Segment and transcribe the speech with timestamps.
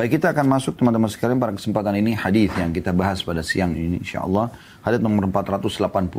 [0.00, 3.76] Baik kita akan masuk teman-teman sekalian pada kesempatan ini hadis yang kita bahas pada siang
[3.76, 4.48] ini insyaallah.
[4.80, 6.16] Hadis nomor 489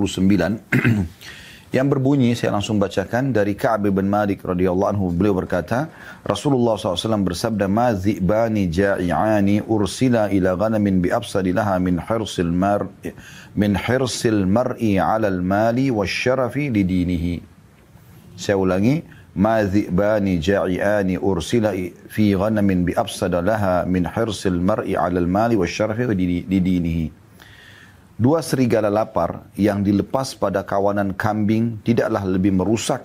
[1.82, 5.90] yang berbunyi saya langsung bacakan dari Ka'ab bin Malik radhiyallahu anhu beliau berkata
[6.22, 12.86] Rasulullah SAW bersabda ma dzibani ja'iani ursila ila ghanamin bi absadilaha min hirsil mar
[13.57, 17.41] min hirsil mar'i 'ala al-mali wasyarafi lidinihi
[18.38, 19.02] saya ulangi
[19.37, 21.64] ما ذئبان جائعان أرسل
[22.09, 25.98] في غنم بأفسد لها من حرص المرء على المال والشرف
[26.48, 27.01] لدينه
[28.16, 33.05] Dua serigala lapar yang dilepas pada kawanan kambing tidaklah lebih merusak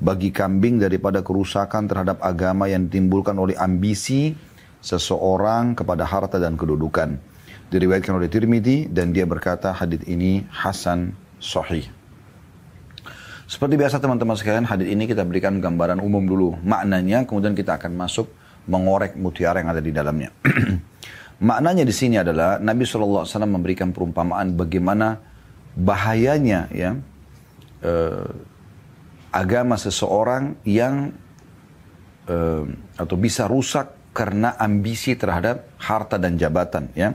[0.00, 4.32] bagi kambing daripada kerusakan terhadap agama yang ditimbulkan oleh ambisi
[4.80, 7.20] seseorang kepada harta dan kedudukan.
[7.68, 11.84] Diriwayatkan oleh Tirmidzi dan dia berkata hadis ini hasan sahih.
[13.51, 17.99] Seperti biasa teman-teman sekalian, hadis ini kita berikan gambaran umum dulu maknanya, kemudian kita akan
[17.99, 18.31] masuk
[18.63, 20.31] mengorek mutiara yang ada di dalamnya.
[21.51, 25.19] maknanya di sini adalah Nabi SAW memberikan perumpamaan bagaimana
[25.75, 26.95] bahayanya ya
[27.83, 28.29] eh,
[29.35, 31.11] agama seseorang yang
[32.31, 32.63] eh,
[32.95, 37.11] atau bisa rusak karena ambisi terhadap harta dan jabatan ya.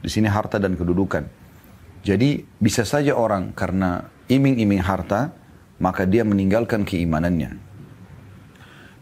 [0.00, 1.28] Di sini harta dan kedudukan.
[2.00, 5.36] Jadi bisa saja orang karena iming-iming harta
[5.80, 7.56] maka dia meninggalkan keimanannya.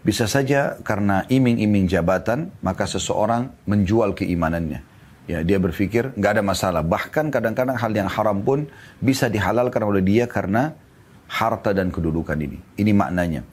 [0.06, 4.80] Bisa saja karena iming-iming jabatan, maka seseorang menjual keimanannya.
[5.28, 6.80] Ya, dia berpikir nggak ada masalah.
[6.80, 8.64] Bahkan kadang-kadang hal yang haram pun
[9.02, 10.72] bisa dihalalkan oleh dia karena
[11.28, 12.56] harta dan kedudukan ini.
[12.80, 13.44] Ini maknanya.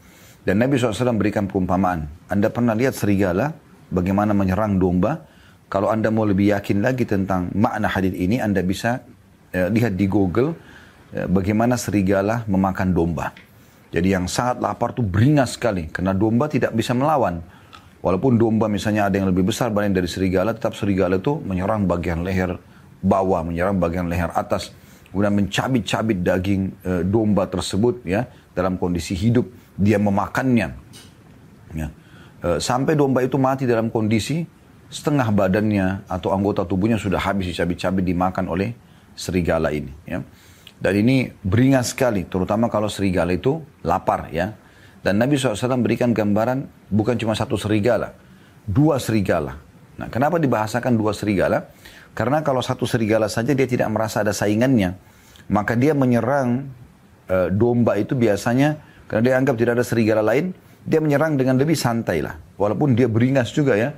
[0.48, 2.08] Dan Nabi SAW berikan perumpamaan.
[2.32, 3.52] Anda pernah lihat serigala
[3.92, 5.28] bagaimana menyerang domba?
[5.68, 9.04] Kalau Anda mau lebih yakin lagi tentang makna hadis ini, Anda bisa
[9.52, 10.56] eh, lihat di Google
[11.14, 13.36] bagaimana serigala memakan domba.
[13.96, 17.40] Jadi yang sangat lapar tuh beringas sekali karena domba tidak bisa melawan.
[18.04, 22.22] Walaupun domba misalnya ada yang lebih besar banding dari serigala, tetap serigala itu menyerang bagian
[22.22, 22.60] leher
[23.02, 24.70] bawah, menyerang bagian leher atas,
[25.10, 30.76] kemudian mencabit-cabit daging e, domba tersebut ya dalam kondisi hidup dia memakannya.
[31.74, 31.88] Ya.
[32.46, 34.46] E, sampai domba itu mati dalam kondisi
[34.92, 38.76] setengah badannya atau anggota tubuhnya sudah habis dicabit-cabit dimakan oleh
[39.18, 39.90] serigala ini.
[40.06, 40.22] Ya.
[40.76, 44.54] Dan ini beringas sekali, terutama kalau serigala itu lapar ya.
[45.06, 48.18] Dan Nabi SAW berikan gambaran bukan cuma satu serigala,
[48.66, 49.62] dua serigala.
[49.96, 51.70] Nah kenapa dibahasakan dua serigala?
[52.18, 54.98] Karena kalau satu serigala saja dia tidak merasa ada saingannya,
[55.52, 56.68] maka dia menyerang
[57.28, 61.78] e, domba itu biasanya karena dia anggap tidak ada serigala lain, dia menyerang dengan lebih
[61.78, 62.42] santai lah.
[62.58, 63.94] Walaupun dia beringas juga ya.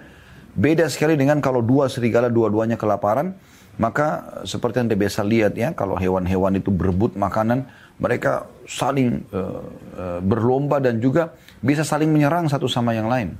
[0.57, 3.37] Beda sekali dengan kalau dua serigala dua-duanya kelaparan,
[3.77, 7.69] maka seperti yang Anda biasa lihat ya, kalau hewan-hewan itu berebut makanan,
[8.01, 9.61] mereka saling uh,
[9.97, 13.37] uh, berlomba dan juga bisa saling menyerang satu sama yang lain.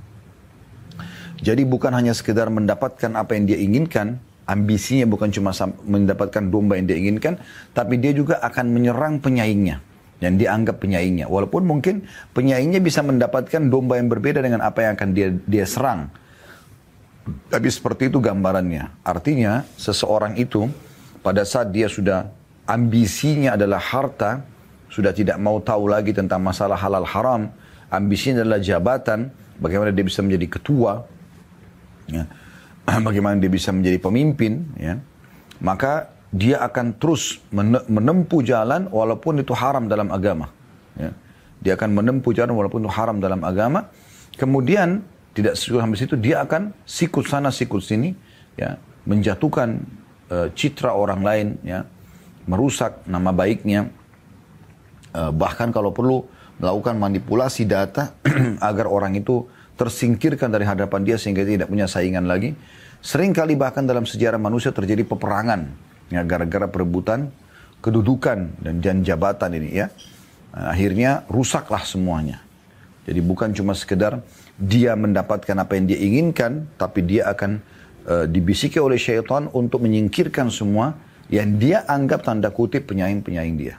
[1.38, 5.54] Jadi bukan hanya sekedar mendapatkan apa yang dia inginkan, ambisinya bukan cuma
[5.86, 7.38] mendapatkan domba yang dia inginkan,
[7.74, 9.78] tapi dia juga akan menyerang penyaingnya
[10.18, 11.30] yang dianggap penyaingnya.
[11.30, 16.10] Walaupun mungkin penyaingnya bisa mendapatkan domba yang berbeda dengan apa yang akan dia dia serang.
[17.48, 19.04] Tapi seperti itu gambarannya.
[19.04, 20.68] Artinya seseorang itu
[21.20, 22.28] pada saat dia sudah
[22.64, 24.44] ambisinya adalah harta,
[24.88, 27.52] sudah tidak mau tahu lagi tentang masalah halal haram,
[27.92, 29.28] ambisinya adalah jabatan,
[29.60, 31.04] bagaimana dia bisa menjadi ketua,
[32.08, 32.24] ya,
[33.08, 35.00] bagaimana dia bisa menjadi pemimpin, ya,
[35.60, 37.40] maka dia akan terus
[37.88, 40.52] menempuh jalan walaupun itu haram dalam agama.
[40.92, 41.16] Ya.
[41.64, 43.88] Dia akan menempuh jalan walaupun itu haram dalam agama.
[44.36, 45.02] Kemudian
[45.38, 48.10] tidak sesuai sampai situ, dia akan sikut sana sikut sini,
[48.58, 48.74] ya,
[49.06, 49.78] menjatuhkan
[50.34, 51.86] uh, citra orang lain, ya,
[52.50, 53.86] merusak nama baiknya,
[55.14, 56.26] uh, bahkan kalau perlu
[56.58, 58.18] melakukan manipulasi data
[58.68, 59.46] agar orang itu
[59.78, 62.58] tersingkirkan dari hadapan dia sehingga tidak punya saingan lagi.
[62.98, 65.70] Sering kali bahkan dalam sejarah manusia terjadi peperangan,
[66.10, 67.30] ya, gara-gara perebutan
[67.78, 69.86] kedudukan dan, dan jabatan ini, ya.
[70.50, 72.42] Akhirnya rusaklah semuanya.
[73.06, 74.18] Jadi bukan cuma sekedar
[74.58, 77.62] dia mendapatkan apa yang dia inginkan, tapi dia akan
[78.10, 80.98] uh, dibisiki oleh syaitan untuk menyingkirkan semua
[81.30, 83.78] yang dia anggap tanda kutip penyaing-penyaing dia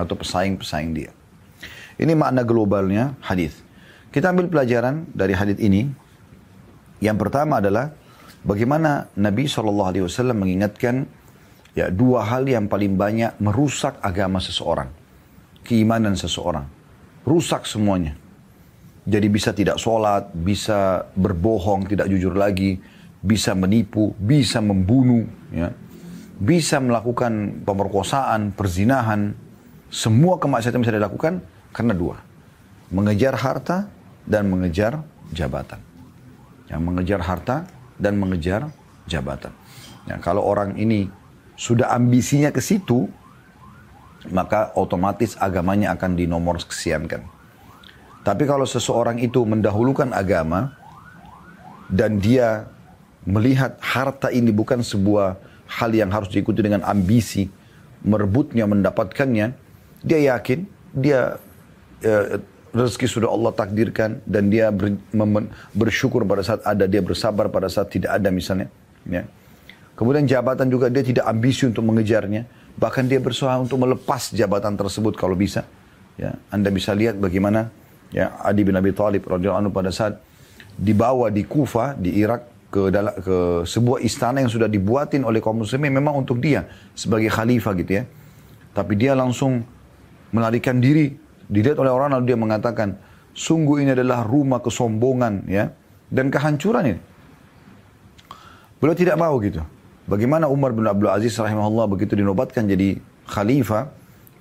[0.00, 1.12] atau pesaing-pesaing dia.
[2.00, 3.60] Ini makna globalnya hadis.
[4.10, 5.86] Kita ambil pelajaran dari hadis ini.
[7.02, 7.92] Yang pertama adalah
[8.46, 9.66] bagaimana Nabi saw
[10.32, 11.04] mengingatkan
[11.74, 14.88] ya dua hal yang paling banyak merusak agama seseorang,
[15.66, 16.64] keimanan seseorang,
[17.26, 18.23] rusak semuanya.
[19.04, 22.80] Jadi bisa tidak sholat, bisa berbohong, tidak jujur lagi,
[23.20, 25.72] bisa menipu, bisa membunuh, ya.
[26.40, 29.36] bisa melakukan pemerkosaan, perzinahan.
[29.92, 31.44] Semua kemaksiatan bisa dilakukan
[31.76, 32.16] karena dua.
[32.88, 33.92] Mengejar harta
[34.24, 35.04] dan mengejar
[35.36, 35.80] jabatan.
[36.72, 37.56] Yang mengejar harta
[38.00, 38.72] dan mengejar
[39.04, 39.52] jabatan.
[40.08, 41.08] Nah, kalau orang ini
[41.60, 43.08] sudah ambisinya ke situ,
[44.32, 47.33] maka otomatis agamanya akan dinomor kesiankan.
[48.24, 50.72] Tapi kalau seseorang itu mendahulukan agama
[51.92, 52.64] dan dia
[53.28, 55.36] melihat harta ini bukan sebuah
[55.68, 57.52] hal yang harus diikuti dengan ambisi,
[58.00, 59.52] merebutnya, mendapatkannya,
[60.00, 60.64] dia yakin,
[60.96, 61.36] dia
[62.00, 62.40] eh,
[62.72, 67.68] rezeki sudah Allah takdirkan dan dia ber, mem, bersyukur pada saat ada, dia bersabar pada
[67.68, 68.72] saat tidak ada misalnya.
[69.04, 69.28] Ya.
[69.94, 72.48] Kemudian jabatan juga dia tidak ambisi untuk mengejarnya,
[72.80, 75.68] bahkan dia berusaha untuk melepas jabatan tersebut kalau bisa.
[76.16, 77.70] Ya, Anda bisa lihat bagaimana
[78.10, 80.20] ya Adi bin Abi Thalib radhiyallahu anhu pada saat
[80.74, 85.62] dibawa di Kufa di Irak ke dalam ke sebuah istana yang sudah dibuatin oleh kaum
[85.62, 86.66] muslimin memang untuk dia
[86.98, 88.04] sebagai khalifah gitu ya.
[88.74, 89.62] Tapi dia langsung
[90.34, 91.14] melarikan diri
[91.46, 92.98] dilihat oleh orang lalu dia mengatakan
[93.30, 95.70] sungguh ini adalah rumah kesombongan ya
[96.10, 97.00] dan kehancuran ini.
[98.82, 99.62] Beliau tidak mau gitu.
[100.10, 102.98] Bagaimana Umar bin Abdul Aziz rahimahullah begitu dinobatkan jadi
[103.30, 103.88] khalifah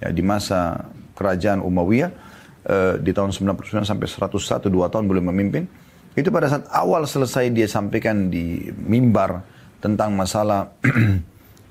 [0.02, 2.12] ya, di masa kerajaan Umayyah
[2.68, 5.68] uh, di tahun 99 sampai 101 dua tahun belum memimpin.
[6.14, 9.42] Itu pada saat awal selesai dia sampaikan di mimbar
[9.82, 10.70] tentang masalah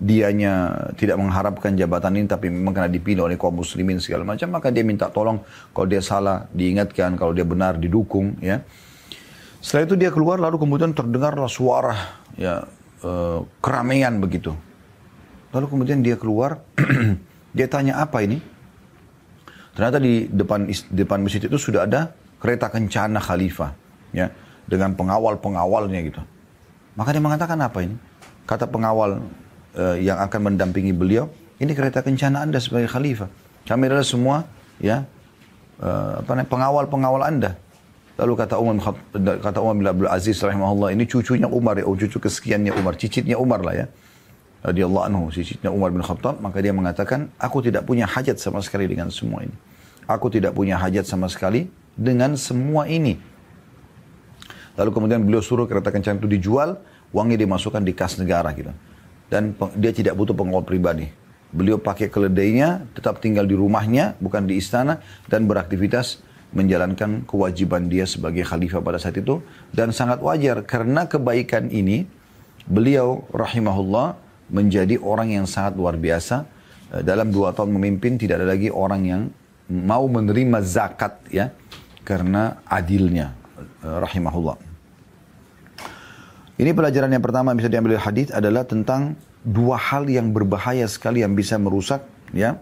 [0.02, 4.74] dianya tidak mengharapkan jabatan ini tapi memang karena dipilih oleh kaum muslimin segala macam maka
[4.74, 5.38] dia minta tolong
[5.70, 8.60] kalau dia salah diingatkan kalau dia benar didukung ya.
[9.62, 11.94] Setelah itu dia keluar lalu kemudian terdengarlah suara
[12.34, 12.66] ya
[13.06, 14.50] uh, keramaian begitu.
[15.54, 16.66] Lalu kemudian dia keluar
[17.56, 18.42] dia tanya apa ini
[19.72, 23.72] Ternyata di depan depan masjid itu sudah ada kereta kencana khalifah,
[24.12, 24.28] ya,
[24.68, 26.20] dengan pengawal-pengawalnya gitu.
[26.92, 27.96] Maka dia mengatakan apa ini?
[28.44, 29.24] Kata pengawal
[29.78, 33.32] uh, yang akan mendampingi beliau, ini kereta kencana Anda sebagai khalifah.
[33.64, 34.44] Kami adalah semua
[34.82, 35.06] ya
[35.80, 37.56] uh, apa namanya pengawal-pengawal Anda.
[38.20, 38.92] Lalu kata Umar
[39.40, 43.40] kata Umar bin Abdul Aziz rahimahullah ini cucunya Umar ya, oh, cucu kesekiannya Umar, cicitnya
[43.40, 43.86] Umar lah ya
[44.62, 48.86] radhiyallahu anhu cicitnya Umar bin Khattab maka dia mengatakan aku tidak punya hajat sama sekali
[48.86, 49.54] dengan semua ini.
[50.06, 53.18] Aku tidak punya hajat sama sekali dengan semua ini.
[54.78, 56.80] Lalu kemudian beliau suruh kereta kencana itu dijual
[57.12, 58.72] uangnya dimasukkan di kas negara gitu.
[59.28, 61.08] Dan dia tidak butuh pengawal pribadi.
[61.52, 68.08] Beliau pakai keledainya tetap tinggal di rumahnya bukan di istana dan beraktivitas menjalankan kewajiban dia
[68.08, 69.44] sebagai khalifah pada saat itu.
[69.72, 72.08] Dan sangat wajar karena kebaikan ini
[72.64, 74.16] beliau rahimahullah
[74.52, 76.44] menjadi orang yang sangat luar biasa.
[76.92, 79.22] Eh, dalam dua tahun memimpin tidak ada lagi orang yang
[79.72, 81.48] mau menerima zakat ya
[82.04, 83.32] karena adilnya
[83.82, 84.70] eh, rahimahullah.
[86.60, 90.86] Ini pelajaran yang pertama yang bisa diambil dari hadis adalah tentang dua hal yang berbahaya
[90.86, 92.54] sekali yang bisa merusak ya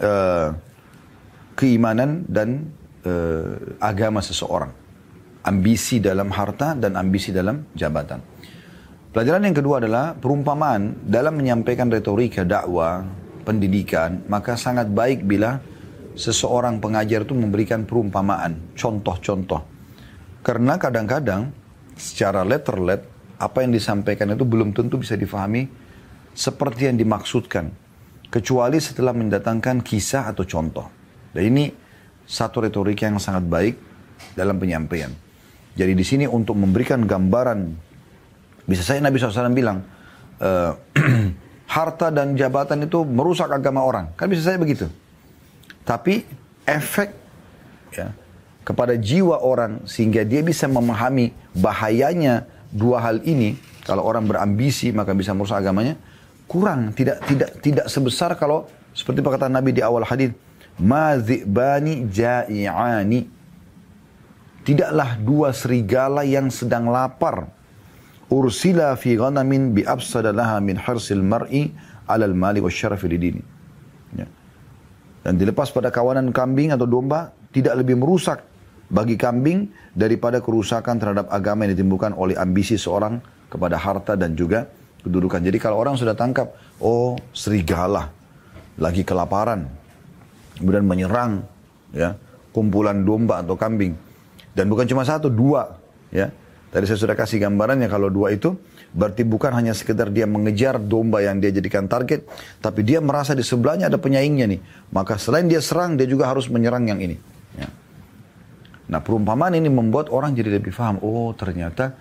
[0.00, 0.56] uh,
[1.52, 2.72] keimanan dan
[3.78, 4.72] agama seseorang.
[5.46, 8.18] Ambisi dalam harta dan ambisi dalam jabatan.
[9.16, 13.00] Pelajaran yang kedua adalah perumpamaan dalam menyampaikan retorika dakwah,
[13.48, 15.56] pendidikan, maka sangat baik bila
[16.12, 19.64] seseorang pengajar itu memberikan perumpamaan, contoh-contoh.
[20.44, 21.48] Karena kadang-kadang
[21.96, 23.08] secara letterlet
[23.40, 25.64] apa yang disampaikan itu belum tentu bisa difahami
[26.36, 27.72] seperti yang dimaksudkan.
[28.28, 30.92] Kecuali setelah mendatangkan kisah atau contoh.
[31.32, 31.72] Dan ini
[32.28, 33.80] satu retorika yang sangat baik
[34.36, 35.08] dalam penyampaian.
[35.72, 37.85] Jadi di sini untuk memberikan gambaran
[38.66, 39.86] bisa saya Nabi SAW bilang,
[40.42, 40.50] e,
[41.76, 44.10] harta dan jabatan itu merusak agama orang.
[44.18, 44.90] Kan bisa saya begitu.
[45.86, 46.26] Tapi
[46.66, 47.14] efek
[47.94, 48.10] ya,
[48.66, 53.54] kepada jiwa orang sehingga dia bisa memahami bahayanya dua hal ini.
[53.86, 55.94] Kalau orang berambisi maka bisa merusak agamanya.
[56.46, 60.34] Kurang, tidak tidak tidak sebesar kalau seperti perkataan Nabi di awal hadis,
[60.78, 63.30] mazibani ja'iani.
[64.66, 67.55] Tidaklah dua serigala yang sedang lapar
[68.32, 71.70] ursila fi ghanamin bi afsada laha min harsil mar'i
[72.10, 73.42] alal mali wa syarafi lidini.
[74.14, 74.26] Ya.
[75.26, 78.46] Dan dilepas pada kawanan kambing atau domba tidak lebih merusak
[78.86, 83.18] bagi kambing daripada kerusakan terhadap agama yang ditimbulkan oleh ambisi seorang
[83.50, 84.70] kepada harta dan juga
[85.02, 85.42] kedudukan.
[85.42, 88.14] Jadi kalau orang sudah tangkap, oh serigala
[88.78, 89.66] lagi kelaparan,
[90.58, 91.42] kemudian menyerang
[91.92, 92.14] ya
[92.50, 93.92] kumpulan domba atau kambing
[94.56, 95.76] dan bukan cuma satu dua
[96.08, 96.32] ya
[96.76, 98.52] Tadi saya sudah kasih gambarannya kalau dua itu
[98.92, 102.28] berarti bukan hanya sekedar dia mengejar domba yang dia jadikan target,
[102.60, 104.60] tapi dia merasa di sebelahnya ada penyaingnya nih.
[104.92, 107.16] Maka selain dia serang, dia juga harus menyerang yang ini.
[107.56, 107.72] Ya.
[108.92, 111.96] Nah perumpamaan ini membuat orang jadi lebih paham, oh ternyata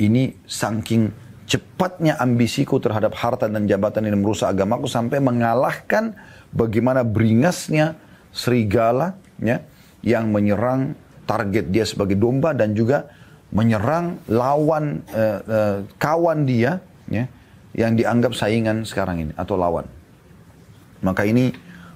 [0.00, 1.12] ini saking
[1.44, 6.16] cepatnya ambisiku terhadap harta dan jabatan ini merusak agamaku sampai mengalahkan
[6.48, 8.00] bagaimana beringasnya
[8.32, 9.60] serigala ya,
[10.00, 10.96] yang menyerang
[11.28, 13.12] target dia sebagai domba dan juga
[13.54, 17.24] menyerang lawan uh, uh, kawan dia ya
[17.74, 19.86] yang dianggap saingan sekarang ini atau lawan.
[21.02, 21.54] Maka ini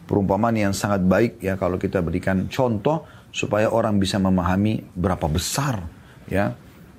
[0.09, 5.85] perumpamaan yang sangat baik ya kalau kita berikan contoh supaya orang bisa memahami berapa besar
[6.27, 6.57] ya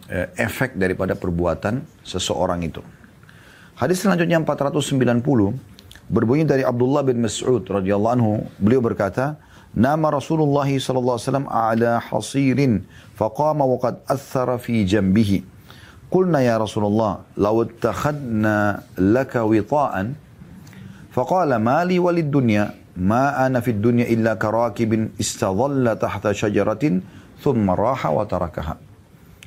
[0.08, 2.82] eh, efek daripada perbuatan seseorang itu.
[3.76, 5.24] Hadis selanjutnya 490
[6.10, 9.38] berbunyi dari Abdullah bin Mas'ud radhiyallahu anhu beliau berkata
[9.70, 12.74] Nama Rasulullah sallallahu alaihi wasallam ala hasirin
[13.14, 15.46] faqama wa qad athara fi jambihi.
[16.10, 20.18] Qulna ya Rasulullah law ittakhadna laka wita'an
[21.14, 27.06] faqala mali walid dunya ma ana fid dunya illa karakibin istadhalla tahta syajaratin
[27.38, 28.82] thumma raha wa tarakaha.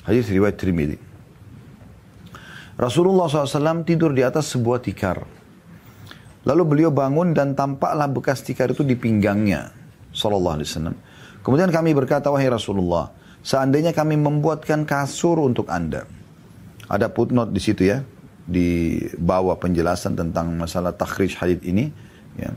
[0.06, 0.98] Hadis riwayat Tirmidzi.
[2.78, 5.22] Rasulullah SAW tidur di atas sebuah tikar.
[6.42, 9.81] Lalu beliau bangun dan tampaklah bekas tikar itu di pinggangnya.
[10.12, 10.96] Sallallahu alaihi wasallam.
[11.42, 13.10] Kemudian kami berkata, wahai Rasulullah,
[13.42, 16.06] seandainya kami membuatkan kasur untuk anda.
[16.86, 18.04] Ada footnote di situ ya,
[18.44, 21.90] di bawah penjelasan tentang masalah takhrij hadith ini.
[22.36, 22.54] Ya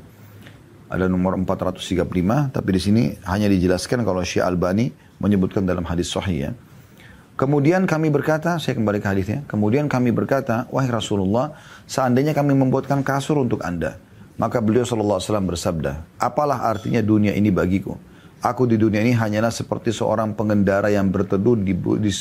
[0.86, 6.50] ada nomor 435, tapi di sini hanya dijelaskan kalau Syekh Albani menyebutkan dalam hadis sahih
[6.50, 6.52] ya.
[7.36, 9.40] Kemudian kami berkata, saya kembali ke hadisnya.
[9.52, 11.52] Kemudian kami berkata, wahai Rasulullah,
[11.84, 14.00] seandainya kami membuatkan kasur untuk anda,
[14.36, 17.96] maka beliau sallallahu alaihi wasallam bersabda, apalah artinya dunia ini bagiku?
[18.44, 22.12] Aku di dunia ini hanyalah seperti seorang pengendara yang berteduh di, di,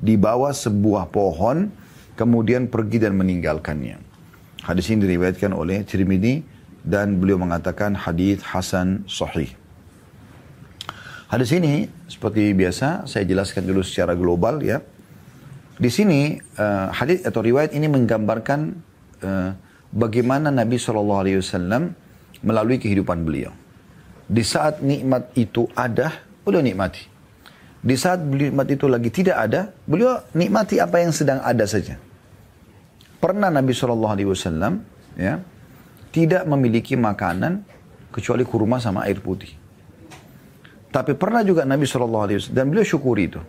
[0.00, 1.70] di bawah sebuah pohon,
[2.18, 4.00] kemudian pergi dan meninggalkannya.
[4.66, 6.42] Hadis ini diriwayatkan oleh Tirmidzi
[6.82, 9.54] dan beliau mengatakan hadis hasan sahih.
[11.28, 14.80] Hadis ini seperti biasa saya jelaskan dulu secara global ya.
[15.78, 18.60] Di sini uh, hadis atau riwayat ini menggambarkan
[19.22, 19.50] uh,
[19.92, 21.92] bagaimana Nabi Shallallahu Alaihi Wasallam
[22.44, 23.52] melalui kehidupan beliau.
[24.28, 27.08] Di saat nikmat itu ada, beliau nikmati.
[27.78, 31.96] Di saat nikmat itu lagi tidak ada, beliau nikmati apa yang sedang ada saja.
[33.18, 34.84] Pernah Nabi Shallallahu Alaihi Wasallam
[35.18, 35.42] ya
[36.14, 37.64] tidak memiliki makanan
[38.12, 39.52] kecuali kurma sama air putih.
[40.88, 43.40] Tapi pernah juga Nabi SAW, dan beliau syukuri itu.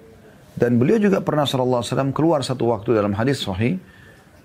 [0.60, 3.80] Dan beliau juga pernah SAW keluar satu waktu dalam hadis sahih,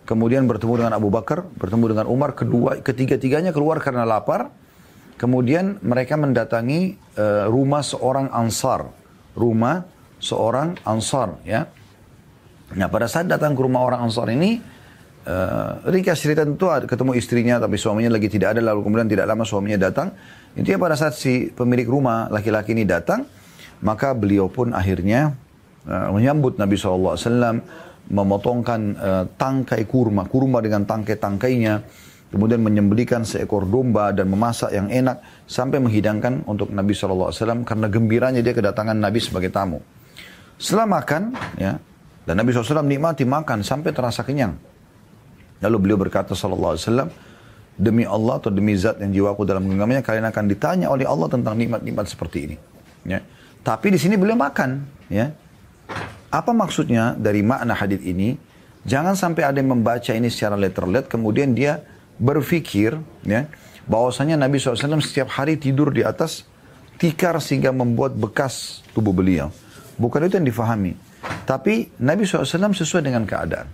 [0.04, 4.52] kemudian bertemu dengan Abu Bakar, bertemu dengan Umar, kedua, ketiga-tiganya keluar karena lapar,
[5.16, 8.88] kemudian mereka mendatangi uh, rumah seorang ansar,
[9.36, 9.88] rumah
[10.20, 11.68] seorang ansar, ya.
[12.72, 14.76] Nah pada saat datang ke rumah orang ansar ini,
[15.24, 19.40] Uh, ringkas cerita tentu ketemu istrinya tapi suaminya lagi tidak ada lalu kemudian tidak lama
[19.40, 20.12] suaminya datang.
[20.52, 23.24] Intinya pada saat si pemilik rumah laki-laki ini datang
[23.80, 25.32] maka beliau pun akhirnya
[25.88, 27.16] uh, menyambut Nabi SAW
[28.10, 31.74] memotongkan uh, tangkai kurma, kurma dengan tangkai-tangkainya
[32.34, 37.30] kemudian menyembelikan seekor domba dan memasak yang enak sampai menghidangkan untuk Nabi SAW
[37.62, 39.78] karena gembiranya dia kedatangan Nabi sebagai tamu.
[40.58, 41.78] Setelah makan ya
[42.26, 44.58] dan Nabi SAW nikmati makan sampai terasa kenyang.
[45.62, 47.08] Lalu beliau berkata wasallam,
[47.78, 51.54] demi Allah atau demi zat yang jiwaku dalam genggamannya kalian akan ditanya oleh Allah tentang
[51.54, 52.56] nikmat-nikmat seperti ini.
[53.06, 53.22] Ya.
[53.64, 55.32] Tapi di sini beliau makan, ya.
[56.34, 58.34] Apa maksudnya dari makna hadis ini?
[58.82, 61.78] Jangan sampai ada yang membaca ini secara letter-let kemudian dia
[62.18, 63.46] berpikir ya
[63.86, 66.42] bahwasanya Nabi SAW setiap hari tidur di atas
[66.98, 69.54] tikar sehingga membuat bekas tubuh beliau.
[69.94, 70.98] Bukan itu yang difahami.
[71.46, 73.70] Tapi Nabi SAW sesuai dengan keadaan.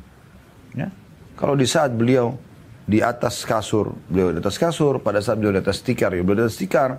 [0.76, 0.92] Ya.
[1.40, 2.36] Kalau di saat beliau
[2.84, 6.44] di atas kasur, beliau di atas kasur, pada saat beliau di atas tikar, ya beliau
[6.44, 6.90] di atas tikar,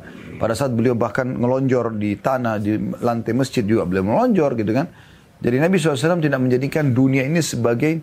[0.42, 4.90] pada saat beliau bahkan ngelonjor di tanah, di lantai masjid juga beliau melonjor gitu kan.
[5.42, 8.02] Jadi Nabi SAW tidak menjadikan dunia ini sebagai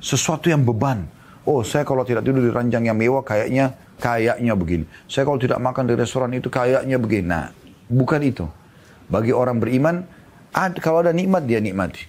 [0.00, 1.04] sesuatu yang beban.
[1.44, 4.84] Oh saya kalau tidak tidur di ranjang yang mewah kayaknya kayaknya begini.
[5.08, 7.26] Saya kalau tidak makan di restoran itu kayaknya begini.
[7.28, 7.52] Nah
[7.88, 8.46] bukan itu.
[9.08, 10.04] Bagi orang beriman,
[10.52, 12.04] ad, kalau ada nikmat dia nikmati.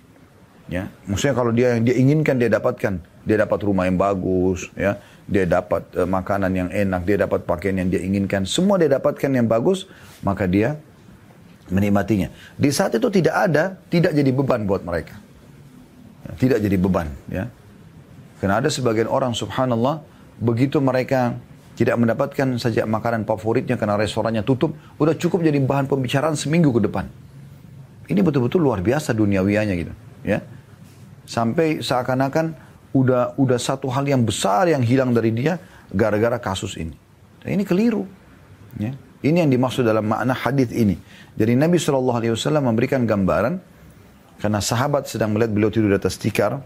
[0.70, 4.98] Ya, maksudnya kalau dia yang dia inginkan dia dapatkan dia dapat rumah yang bagus, ya,
[5.30, 9.30] dia dapat uh, makanan yang enak, dia dapat pakaian yang dia inginkan, semua dia dapatkan
[9.30, 9.86] yang bagus,
[10.26, 10.80] maka dia
[11.70, 12.30] menikmatinya.
[12.58, 15.18] Di saat itu tidak ada, tidak jadi beban buat mereka.
[16.28, 17.48] Ya, tidak jadi beban, ya.
[18.40, 20.04] Karena ada sebagian orang, subhanallah,
[20.40, 21.36] begitu mereka
[21.80, 26.84] tidak mendapatkan saja makanan favoritnya karena restorannya tutup, udah cukup jadi bahan pembicaraan seminggu ke
[26.84, 27.08] depan.
[28.10, 29.94] Ini betul-betul luar biasa duniawianya gitu,
[30.26, 30.44] ya.
[31.30, 32.58] Sampai seakan-akan
[32.90, 35.62] udah udah satu hal yang besar yang hilang dari dia
[35.94, 36.98] gara-gara kasus ini.
[37.46, 38.04] Dan ini keliru.
[38.82, 38.98] Ya.
[39.20, 40.96] Ini yang dimaksud dalam makna hadis ini.
[41.36, 43.60] Jadi Nabi Wasallam memberikan gambaran
[44.40, 46.64] karena sahabat sedang melihat beliau tidur di atas tikar.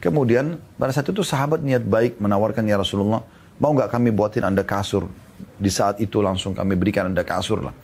[0.00, 3.22] Kemudian pada saat itu sahabat niat baik menawarkan ya Rasulullah,
[3.60, 5.06] mau nggak kami buatin anda kasur?
[5.60, 7.74] Di saat itu langsung kami berikan anda kasur lah.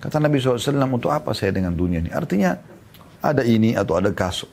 [0.00, 2.08] Kata Nabi SAW, untuk apa saya dengan dunia ini?
[2.08, 2.56] Artinya
[3.20, 4.48] ada ini atau ada kasur.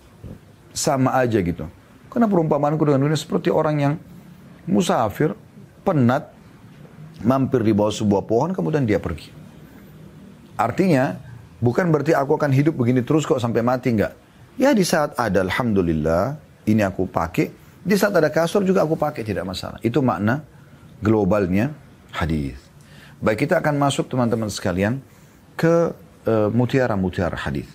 [0.75, 1.65] Sama aja gitu.
[2.11, 3.93] Karena perumpamaanku dengan dunia seperti orang yang
[4.67, 5.33] musafir,
[5.87, 6.36] penat,
[7.23, 9.29] mampir di bawah sebuah pohon, kemudian dia pergi.
[10.57, 11.17] Artinya,
[11.61, 14.13] bukan berarti aku akan hidup begini terus kok sampai mati, enggak.
[14.57, 17.53] Ya di saat ada, Alhamdulillah, ini aku pakai.
[17.85, 19.77] Di saat ada kasur juga aku pakai, tidak masalah.
[19.85, 20.41] Itu makna
[21.01, 21.71] globalnya
[22.11, 22.57] hadis.
[23.17, 25.01] Baik kita akan masuk teman-teman sekalian
[25.57, 25.93] ke
[26.29, 27.65] uh, mutiara-mutiara hadis.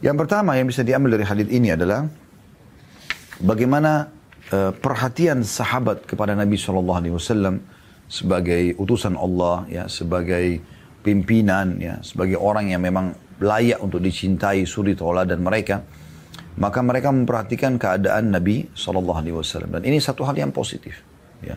[0.00, 2.08] Yang pertama yang bisa diambil dari hadis ini adalah
[3.36, 4.08] bagaimana
[4.48, 7.60] uh, perhatian sahabat kepada Nabi Shallallahu Alaihi Wasallam
[8.10, 10.58] sebagai utusan Allah, ya sebagai
[11.06, 15.86] pimpinan, ya sebagai orang yang memang layak untuk dicintai suri dan mereka,
[16.58, 20.98] maka mereka memperhatikan keadaan Nabi Wasallam dan ini satu hal yang positif,
[21.40, 21.54] ya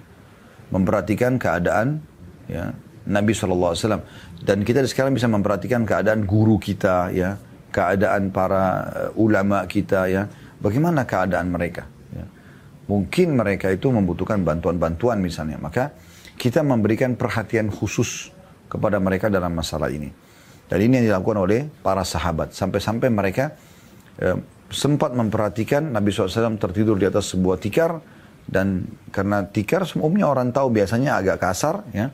[0.69, 2.05] memperhatikan keadaan
[2.45, 2.71] ya
[3.09, 4.05] Nabi Wasallam
[4.45, 7.35] dan kita sekarang bisa memperhatikan keadaan guru kita, ya
[7.73, 8.63] keadaan para
[9.09, 10.29] uh, ulama kita, ya
[10.61, 11.89] bagaimana keadaan mereka.
[12.13, 12.29] Ya.
[12.85, 15.95] Mungkin mereka itu membutuhkan bantuan-bantuan misalnya, maka
[16.43, 18.27] kita memberikan perhatian khusus
[18.67, 20.11] kepada mereka dalam masalah ini.
[20.67, 22.51] Dan ini yang dilakukan oleh para sahabat.
[22.51, 23.55] Sampai-sampai mereka
[24.19, 24.35] eh,
[24.67, 27.95] sempat memperhatikan Nabi SAW tertidur di atas sebuah tikar.
[28.43, 31.87] Dan karena tikar umumnya orang tahu biasanya agak kasar.
[31.95, 32.11] ya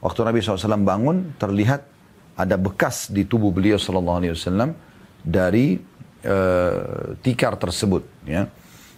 [0.00, 1.84] Waktu Nabi SAW bangun terlihat
[2.32, 4.72] ada bekas di tubuh beliau SAW
[5.20, 5.76] dari
[6.24, 8.24] eh, tikar tersebut.
[8.24, 8.48] ya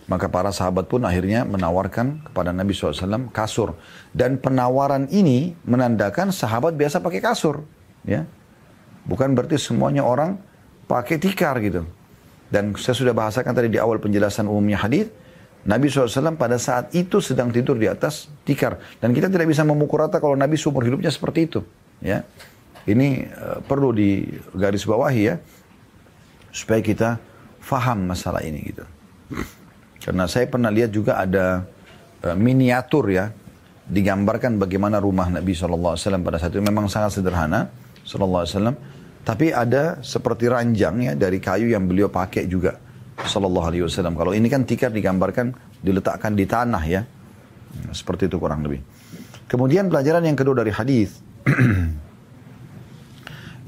[0.08, 3.76] Maka para sahabat pun akhirnya menawarkan kepada Nabi SAW kasur.
[4.10, 7.60] Dan penawaran ini menandakan sahabat biasa pakai kasur.
[8.08, 8.24] Ya,
[9.08, 10.36] Bukan berarti semuanya orang
[10.84, 11.88] pakai tikar gitu.
[12.52, 15.08] Dan saya sudah bahasakan tadi di awal penjelasan umumnya hadis,
[15.64, 18.76] Nabi SAW pada saat itu sedang tidur di atas tikar.
[19.00, 21.60] Dan kita tidak bisa memukul rata kalau Nabi seumur hidupnya seperti itu.
[22.04, 22.24] Ya,
[22.88, 23.92] Ini uh, perlu
[24.56, 25.36] garis bawahi ya.
[26.52, 27.20] Supaya kita
[27.60, 28.84] faham masalah ini gitu.
[29.98, 31.66] Karena saya pernah lihat juga ada
[32.24, 33.26] uh, miniatur ya.
[33.88, 37.72] Digambarkan bagaimana rumah Nabi SAW pada saat itu memang sangat sederhana.
[38.04, 38.76] Wasallam
[39.24, 42.80] tapi ada seperti ranjang ya dari kayu yang beliau pakai juga.
[43.18, 44.16] Wasallam.
[44.16, 45.52] Kalau ini kan tikar digambarkan
[45.84, 47.04] diletakkan di tanah ya.
[47.92, 48.80] Seperti itu kurang lebih.
[49.48, 51.20] Kemudian pelajaran yang kedua dari hadis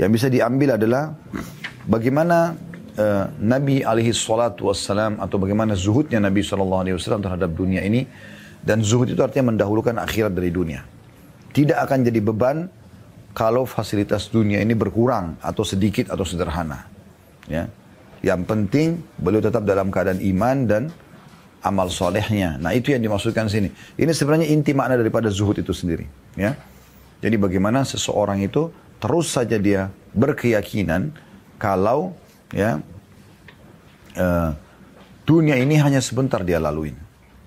[0.00, 1.16] yang bisa diambil adalah
[1.88, 2.52] bagaimana
[2.96, 8.06] uh, Nabi alaihi salatu wassalam atau bagaimana zuhudnya Nabi sallallahu alaihi wasallam terhadap dunia ini
[8.60, 10.84] dan zuhud itu artinya mendahulukan akhirat dari dunia.
[11.50, 12.70] Tidak akan jadi beban
[13.32, 16.86] kalau fasilitas dunia ini berkurang atau sedikit atau sederhana.
[17.48, 17.66] Ya.
[18.20, 20.82] Yang penting beliau tetap dalam keadaan iman dan
[21.64, 22.60] amal solehnya.
[22.60, 23.72] Nah itu yang dimaksudkan sini.
[23.96, 26.04] Ini sebenarnya inti makna daripada zuhud itu sendiri.
[26.36, 26.56] Ya.
[27.20, 31.12] Jadi bagaimana seseorang itu terus saja dia berkeyakinan
[31.60, 32.16] kalau
[32.50, 32.82] ya
[34.16, 34.50] uh,
[35.24, 36.96] dunia ini hanya sebentar dia laluin.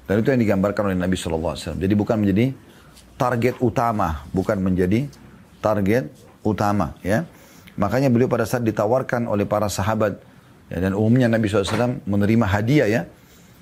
[0.03, 1.55] Dan itu yang digambarkan oleh Nabi SAW.
[1.79, 2.51] Jadi bukan menjadi
[3.15, 5.07] target utama, bukan menjadi
[5.63, 6.11] target
[6.43, 7.23] utama ya.
[7.79, 10.19] Makanya beliau pada saat ditawarkan oleh para sahabat
[10.69, 13.01] ya, dan umumnya Nabi SAW menerima hadiah ya.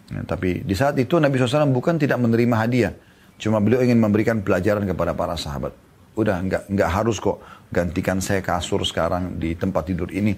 [0.10, 0.22] ya.
[0.26, 2.94] Tapi di saat itu Nabi SAW bukan tidak menerima hadiah.
[3.42, 5.74] Cuma beliau ingin memberikan pelajaran kepada para sahabat.
[6.18, 7.40] Udah nggak nggak harus kok
[7.72, 10.36] gantikan saya kasur sekarang di tempat tidur ini.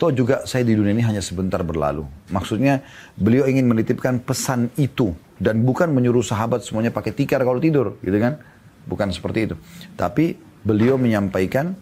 [0.00, 2.02] Toh juga saya di dunia ini hanya sebentar berlalu.
[2.32, 2.82] Maksudnya
[3.14, 8.18] beliau ingin menitipkan pesan itu dan bukan menyuruh sahabat semuanya pakai tikar kalau tidur, gitu
[8.18, 8.42] kan?
[8.86, 9.56] Bukan seperti itu.
[9.94, 10.34] Tapi
[10.66, 11.74] beliau menyampaikan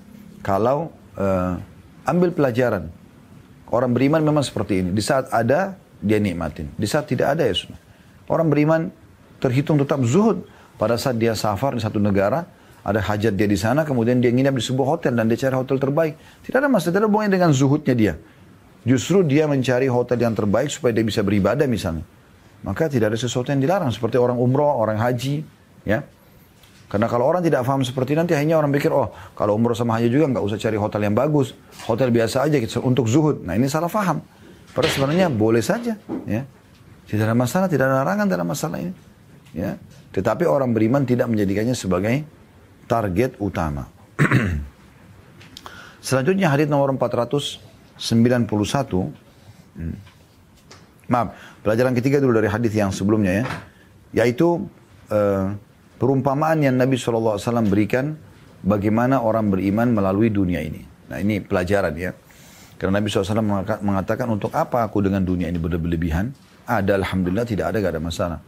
[0.44, 1.56] kalau uh,
[2.08, 2.92] ambil pelajaran.
[3.70, 4.90] Orang beriman memang seperti ini.
[4.90, 6.68] Di saat ada, dia nikmatin.
[6.74, 7.78] Di saat tidak ada, ya sudah.
[8.26, 8.90] Orang beriman
[9.38, 10.42] terhitung tetap zuhud.
[10.74, 12.48] Pada saat dia safar di satu negara,
[12.80, 15.76] ada hajat dia di sana, kemudian dia nginap di sebuah hotel dan dia cari hotel
[15.76, 16.14] terbaik.
[16.44, 18.14] Tidak ada masalah, tidak ada hubungannya dengan zuhudnya dia.
[18.80, 22.04] Justru dia mencari hotel yang terbaik supaya dia bisa beribadah misalnya.
[22.64, 23.92] Maka tidak ada sesuatu yang dilarang.
[23.92, 25.44] Seperti orang umroh, orang haji.
[25.84, 26.04] ya
[26.90, 30.10] karena kalau orang tidak paham seperti nanti hanya orang pikir, oh kalau umroh sama haji
[30.10, 31.54] juga nggak usah cari hotel yang bagus.
[31.86, 33.46] Hotel biasa aja gitu, untuk zuhud.
[33.46, 34.18] Nah ini salah paham.
[34.74, 35.94] Padahal sebenarnya boleh saja.
[36.26, 36.42] ya
[37.06, 38.90] Tidak ada masalah, tidak ada larangan dalam masalah ini.
[39.54, 39.78] ya
[40.10, 42.26] Tetapi orang beriman tidak menjadikannya sebagai
[42.90, 43.86] target utama.
[46.10, 47.94] Selanjutnya hadis nomor 491.
[49.78, 49.94] Hmm.
[51.06, 53.44] Maaf, pelajaran ketiga dulu dari hadis yang sebelumnya ya.
[54.26, 54.66] Yaitu...
[55.06, 55.54] Uh,
[56.00, 57.36] perumpamaan yang Nabi SAW
[57.68, 58.16] berikan
[58.64, 60.80] bagaimana orang beriman melalui dunia ini.
[61.12, 62.16] Nah ini pelajaran ya.
[62.80, 63.44] Karena Nabi SAW
[63.84, 66.32] mengatakan untuk apa aku dengan dunia ini berlebihan?
[66.64, 68.40] Ada Alhamdulillah tidak ada gak ada masalah.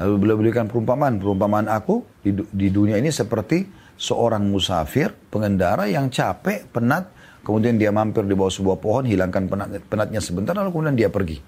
[0.00, 1.20] Lalu beliau berikan perumpamaan.
[1.20, 7.12] Perumpamaan aku di, di dunia ini seperti seorang musafir, pengendara yang capek, penat,
[7.44, 11.38] kemudian dia mampir di bawah sebuah pohon, hilangkan penat, penatnya sebentar, lalu kemudian dia pergi.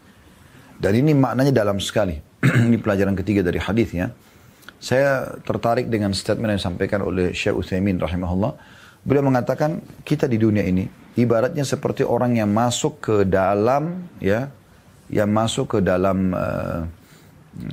[0.79, 2.19] Dan ini maknanya dalam sekali.
[2.69, 4.13] ini pelajaran ketiga dari hadis ya.
[4.79, 8.53] Saya tertarik dengan statement yang disampaikan oleh Syekh Utsaimin rahimahullah.
[9.01, 10.85] Beliau mengatakan kita di dunia ini
[11.17, 14.51] ibaratnya seperti orang yang masuk ke dalam ya,
[15.09, 16.85] yang masuk ke dalam uh,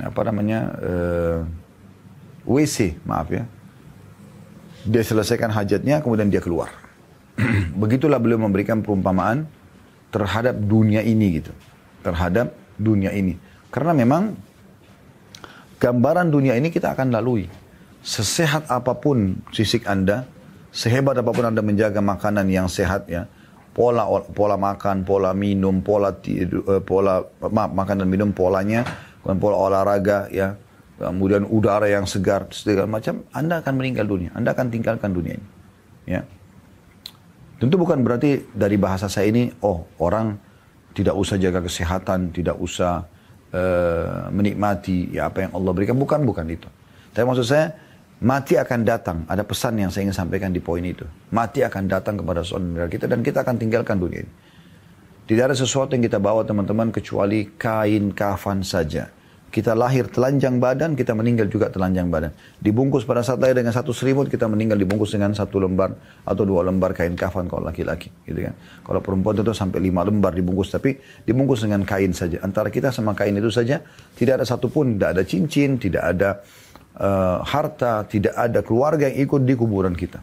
[0.02, 1.40] apa namanya uh, eh,
[2.46, 3.44] WC, maaf ya.
[4.82, 6.70] Dia selesaikan hajatnya kemudian dia keluar.
[7.82, 9.46] Begitulah beliau memberikan perumpamaan
[10.10, 11.54] terhadap dunia ini gitu.
[12.02, 13.38] Terhadap dunia ini.
[13.70, 14.34] Karena memang
[15.78, 17.46] gambaran dunia ini kita akan lalui.
[18.02, 20.26] Sesehat apa pun sisik Anda,
[20.74, 23.30] sehebat apa pun Anda menjaga makanan yang sehat ya,
[23.70, 28.82] pola pola makan, pola minum, pola tidur, eh, pola maaf, makan dan minum polanya,
[29.22, 30.58] kemudian pola olahraga ya,
[30.98, 35.48] kemudian udara yang segar segala macam, Anda akan meninggal dunia, Anda akan tinggalkan dunia ini.
[36.06, 36.22] Ya.
[37.62, 40.34] Tentu bukan berarti dari bahasa saya ini, oh orang
[40.92, 43.06] tidak usah jaga kesehatan, tidak usah
[43.54, 45.96] uh, menikmati ya apa yang Allah berikan.
[45.96, 46.68] Bukan, bukan itu.
[47.14, 47.70] Tapi maksud saya,
[48.18, 49.18] mati akan datang.
[49.30, 51.06] Ada pesan yang saya ingin sampaikan di poin itu.
[51.30, 54.32] Mati akan datang kepada saudara kita dan kita akan tinggalkan dunia ini.
[55.22, 59.06] Tidak ada sesuatu yang kita bawa teman-teman kecuali kain kafan saja.
[59.52, 62.32] Kita lahir telanjang badan, kita meninggal juga telanjang badan.
[62.56, 65.92] Dibungkus pada saat lahir dengan satu selimut, kita meninggal dibungkus dengan satu lembar
[66.24, 68.08] atau dua lembar kain kafan kalau laki-laki.
[68.24, 68.56] Gitu kan.
[68.80, 70.96] Kalau perempuan itu sampai lima lembar dibungkus, tapi
[71.28, 72.40] dibungkus dengan kain saja.
[72.40, 73.84] Antara kita sama kain itu saja,
[74.16, 76.40] tidak ada satupun, tidak ada cincin, tidak ada
[76.96, 80.16] uh, harta, tidak ada keluarga yang ikut di kuburan kita.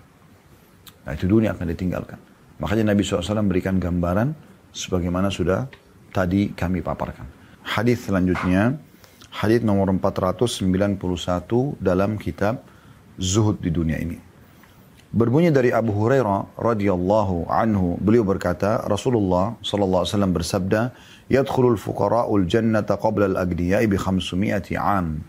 [1.06, 2.18] Nah itu dunia akan ditinggalkan.
[2.66, 5.70] Makanya Nabi SAW memberikan gambaran sebagaimana sudah
[6.14, 7.26] tadi kami paparkan.
[7.62, 8.78] Hadis selanjutnya,
[9.30, 10.98] Hadis nomor 491
[11.78, 12.66] dalam kitab
[13.22, 14.18] Zuhud di dunia ini.
[15.10, 20.82] Berbunyi dari Abu Hurairah radhiyallahu anhu, beliau berkata, Rasulullah sallallahu alaihi wasallam bersabda,
[21.30, 25.22] "Yadkhulul fuqara'ul jannata qabla al-aghniya'i bi 500 'am."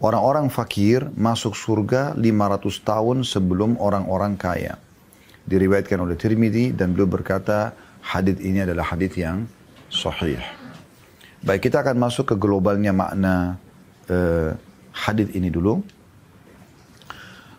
[0.00, 4.76] Orang-orang fakir masuk surga 500 tahun sebelum orang-orang kaya.
[5.48, 7.72] Diriwayatkan oleh Tirmidzi dan beliau berkata,
[8.06, 9.50] hadis ini adalah hadis yang
[9.90, 10.38] sahih.
[11.42, 13.58] Baik, kita akan masuk ke globalnya makna
[14.06, 14.54] uh,
[14.94, 15.82] hadith ini dulu.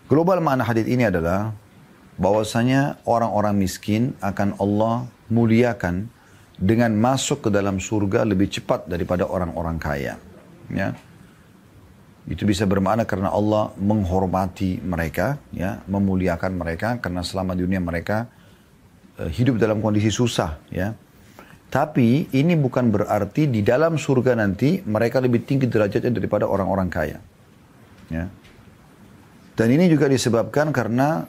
[0.07, 1.51] Global makna hadith ini adalah
[2.15, 6.07] bahwasanya orang-orang miskin akan Allah muliakan
[6.57, 10.15] dengan masuk ke dalam surga lebih cepat daripada orang-orang kaya.
[10.71, 10.95] Ya.
[12.27, 18.27] Itu bisa bermakna karena Allah menghormati mereka, ya, memuliakan mereka karena selama dunia mereka
[19.17, 20.93] hidup dalam kondisi susah, ya
[21.67, 27.19] tapi ini bukan berarti di dalam surga nanti mereka lebih tinggi derajatnya daripada orang-orang kaya.
[28.07, 28.31] Ya.
[29.59, 31.27] Dan ini juga disebabkan karena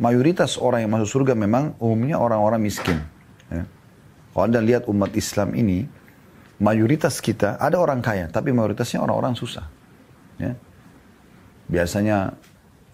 [0.00, 3.04] mayoritas orang yang masuk surga memang umumnya orang-orang miskin.
[3.52, 3.68] Ya.
[4.32, 5.84] Kalau Anda lihat umat Islam ini,
[6.56, 9.68] mayoritas kita ada orang kaya, tapi mayoritasnya orang-orang susah.
[10.40, 10.56] Ya.
[11.68, 12.32] Biasanya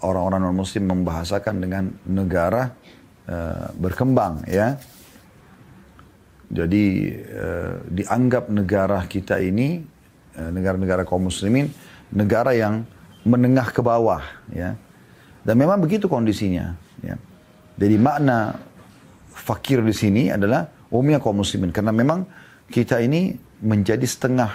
[0.02, 2.74] orang-orang non-muslim membahasakan dengan negara
[3.28, 4.80] uh, berkembang, ya
[6.54, 6.84] jadi
[7.18, 9.82] eh, dianggap negara kita ini
[10.38, 11.66] eh, negara-negara kaum muslimin
[12.14, 12.86] negara yang
[13.26, 14.22] menengah ke bawah
[14.54, 14.78] ya.
[15.44, 17.18] Dan memang begitu kondisinya ya.
[17.74, 18.54] Jadi makna
[19.34, 22.22] fakir di sini adalah umumnya kaum muslimin karena memang
[22.70, 24.52] kita ini menjadi setengah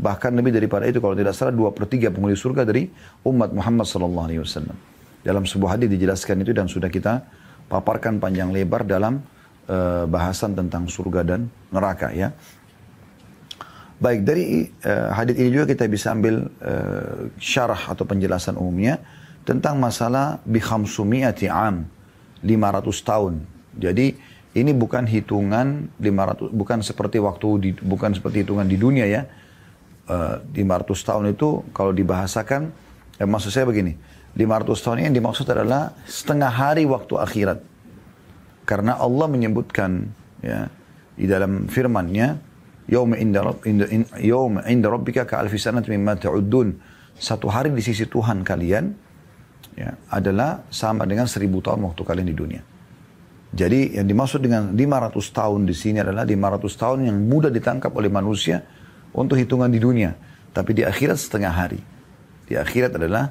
[0.00, 2.88] bahkan lebih daripada itu kalau tidak salah dua per tiga penghuni surga dari
[3.28, 4.74] umat Muhammad sallallahu alaihi wasallam.
[5.22, 7.22] Dalam sebuah hadis dijelaskan itu dan sudah kita
[7.72, 9.24] paparkan panjang lebar dalam
[9.72, 12.36] uh, bahasan tentang surga dan neraka ya.
[13.96, 19.00] Baik dari uh, hadis ini juga kita bisa ambil uh, syarah atau penjelasan umumnya
[19.48, 21.88] tentang masalah bikhamsumiyati am
[22.44, 23.34] 500 tahun.
[23.78, 24.06] Jadi
[24.52, 29.24] ini bukan hitungan 500 bukan seperti waktu di, bukan seperti hitungan di dunia ya.
[30.02, 32.74] Uh, 500 tahun itu kalau dibahasakan
[33.22, 33.94] eh, maksud saya begini.
[34.32, 37.58] 500 tahun ini yang dimaksud adalah setengah hari waktu akhirat.
[38.64, 40.08] Karena Allah menyebutkan
[40.40, 40.72] ya
[41.12, 42.40] di dalam firman-Nya,
[42.88, 43.44] "Yauma inda
[44.16, 46.72] yauma inda rabbika ka alfi sanat mimma ta'uddun."
[47.12, 48.84] Satu hari di sisi Tuhan kalian
[49.76, 52.62] ya, adalah sama dengan seribu tahun waktu kalian di dunia.
[53.52, 58.08] Jadi yang dimaksud dengan 500 tahun di sini adalah 500 tahun yang mudah ditangkap oleh
[58.08, 58.64] manusia
[59.12, 60.16] untuk hitungan di dunia.
[60.56, 61.80] Tapi di akhirat setengah hari.
[62.48, 63.28] Di akhirat adalah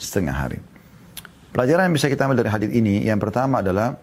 [0.00, 0.58] setengah hari.
[1.52, 4.00] Pelajaran yang bisa kita ambil dari hadis ini, yang pertama adalah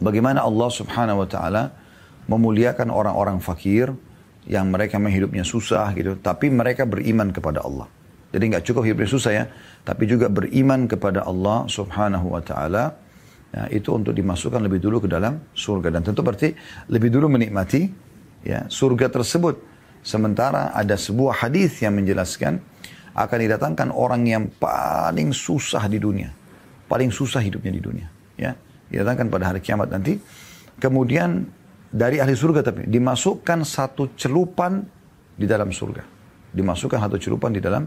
[0.00, 1.62] Bagaimana Allah subhanahu wa ta'ala
[2.24, 3.92] memuliakan orang-orang fakir
[4.48, 6.16] yang mereka hidupnya susah gitu.
[6.16, 7.84] Tapi mereka beriman kepada Allah.
[8.32, 9.44] Jadi nggak cukup hidupnya susah ya.
[9.84, 12.96] Tapi juga beriman kepada Allah subhanahu wa ta'ala.
[13.52, 16.56] ya, itu untuk dimasukkan lebih dulu ke dalam surga dan tentu berarti
[16.88, 17.90] lebih dulu menikmati
[18.46, 19.58] ya surga tersebut
[20.06, 22.62] sementara ada sebuah hadis yang menjelaskan
[23.14, 26.30] akan didatangkan orang yang paling susah di dunia.
[26.90, 28.06] Paling susah hidupnya di dunia
[28.40, 28.52] ya.
[28.90, 30.18] Didatangkan pada hari kiamat nanti.
[30.80, 31.44] Kemudian
[31.90, 34.82] dari ahli surga tapi dimasukkan satu celupan
[35.36, 36.02] di dalam surga.
[36.50, 37.86] Dimasukkan satu celupan di dalam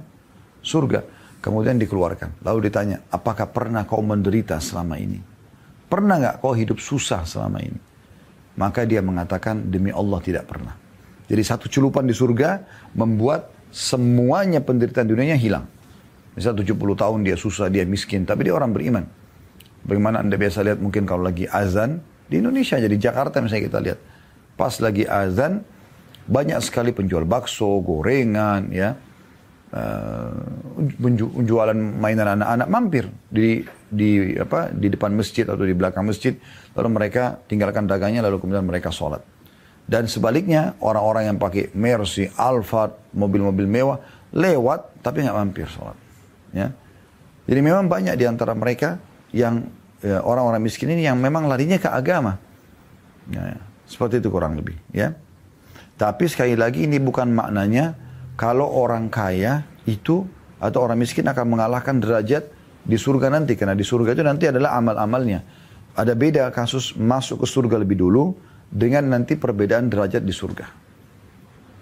[0.64, 1.02] surga.
[1.44, 2.40] Kemudian dikeluarkan.
[2.46, 5.20] Lalu ditanya apakah pernah kau menderita selama ini?
[5.92, 7.80] Pernah nggak kau hidup susah selama ini?
[8.56, 10.78] Maka dia mengatakan demi Allah tidak pernah.
[11.28, 12.64] Jadi satu celupan di surga
[12.96, 15.66] membuat semuanya penderitaan dunianya hilang.
[16.38, 19.06] Misal 70 tahun dia susah, dia miskin, tapi dia orang beriman.
[19.84, 24.00] Bagaimana anda biasa lihat mungkin kalau lagi azan, di Indonesia jadi Jakarta misalnya kita lihat.
[24.54, 25.66] Pas lagi azan,
[26.30, 28.94] banyak sekali penjual bakso, gorengan, ya,
[29.74, 30.32] uh,
[31.34, 36.34] penjualan mainan anak-anak mampir di di apa di depan masjid atau di belakang masjid
[36.74, 39.22] lalu mereka tinggalkan dagangnya lalu kemudian mereka sholat
[39.84, 44.00] dan sebaliknya orang-orang yang pakai Mercy, Alphard, mobil-mobil mewah
[44.32, 45.98] lewat tapi nggak mampir sholat.
[46.56, 46.72] Ya.
[47.44, 48.98] Jadi memang banyak di antara mereka
[49.36, 49.68] yang
[50.00, 52.40] ya, orang-orang ya, miskin ini yang memang larinya ke agama.
[53.28, 55.16] Ya, ya, seperti itu kurang lebih ya.
[56.00, 57.96] Tapi sekali lagi ini bukan maknanya
[58.40, 60.24] kalau orang kaya itu
[60.64, 62.48] atau orang miskin akan mengalahkan derajat
[62.84, 63.60] di surga nanti.
[63.60, 65.44] Karena di surga itu nanti adalah amal-amalnya.
[65.94, 68.34] Ada beda kasus masuk ke surga lebih dulu
[68.74, 70.66] dengan nanti perbedaan derajat di surga.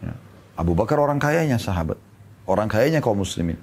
[0.03, 0.13] Ya.
[0.59, 1.95] Abu Bakar orang kayanya sahabat,
[2.43, 3.55] orang kayanya kaum muslimin.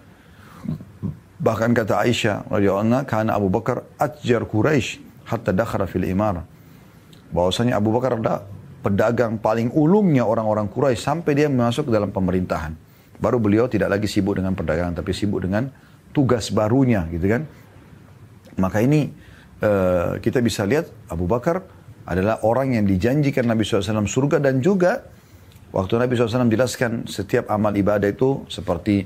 [1.39, 6.43] Bahkan kata Aisyah radhiyallahu anha, karena Abu Bakar atjar Quraisy hatta dakhara fil imar.
[7.29, 8.49] Bahwasanya Abu Bakar adalah
[8.81, 12.73] pedagang paling ulungnya orang-orang Quraisy sampai dia masuk ke dalam pemerintahan.
[13.21, 15.69] Baru beliau tidak lagi sibuk dengan perdagangan tapi sibuk dengan
[16.17, 17.45] tugas barunya gitu kan.
[18.59, 19.13] Maka ini
[19.63, 21.63] uh, kita bisa lihat Abu Bakar
[22.09, 25.05] adalah orang yang dijanjikan Nabi SAW surga dan juga
[25.77, 29.05] waktu Nabi SAW jelaskan setiap amal ibadah itu seperti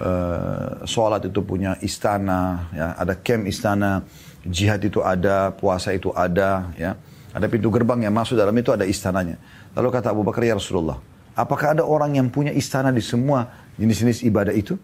[0.00, 4.00] uh, sholat itu punya istana, ya, ada camp istana,
[4.48, 6.96] jihad itu ada, puasa itu ada, ya,
[7.36, 9.36] ada pintu gerbang yang masuk dalam itu ada istananya.
[9.76, 10.96] Lalu kata Abu Bakar ya Rasulullah,
[11.36, 13.44] apakah ada orang yang punya istana di semua
[13.76, 14.80] jenis-jenis ibadah itu?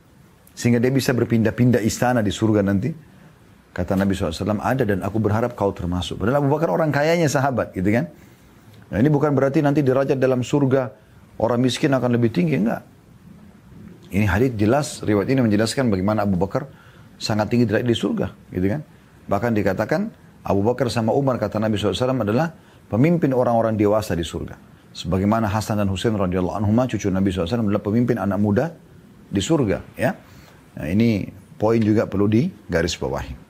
[0.55, 2.95] Sehingga dia bisa berpindah-pindah istana di surga nanti.
[3.75, 6.23] Kata Nabi SAW, ada dan aku berharap kau termasuk.
[6.23, 8.07] Padahal Abu Bakar orang kayanya sahabat gitu kan.
[8.95, 10.95] Nah, ini bukan berarti nanti derajat dalam surga
[11.43, 12.87] orang miskin akan lebih tinggi, enggak.
[14.15, 16.71] Ini hadis jelas, riwayat ini menjelaskan bagaimana Abu Bakar
[17.19, 18.87] sangat tinggi derajat di surga, gitu kan.
[19.27, 20.01] Bahkan dikatakan
[20.47, 22.55] Abu Bakar sama Umar kata Nabi SAW adalah
[22.87, 24.55] pemimpin orang-orang dewasa di surga.
[24.95, 28.71] Sebagaimana Hasan dan Husain radhiyallahu anhu cucu Nabi SAW adalah pemimpin anak muda
[29.27, 30.15] di surga, ya.
[30.79, 31.27] Nah, ini
[31.59, 33.44] poin juga perlu digaris bawahi.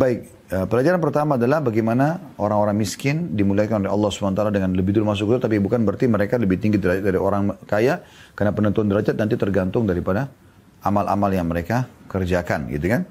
[0.00, 5.12] Baik, eh, pelajaran pertama adalah bagaimana orang-orang miskin dimuliakan oleh Allah SWT dengan lebih dulu
[5.12, 8.00] masuk surga, tapi bukan berarti mereka lebih tinggi derajat dari orang kaya,
[8.32, 10.32] karena penentuan derajat nanti tergantung daripada
[10.80, 13.04] amal-amal yang mereka kerjakan, gitu kan.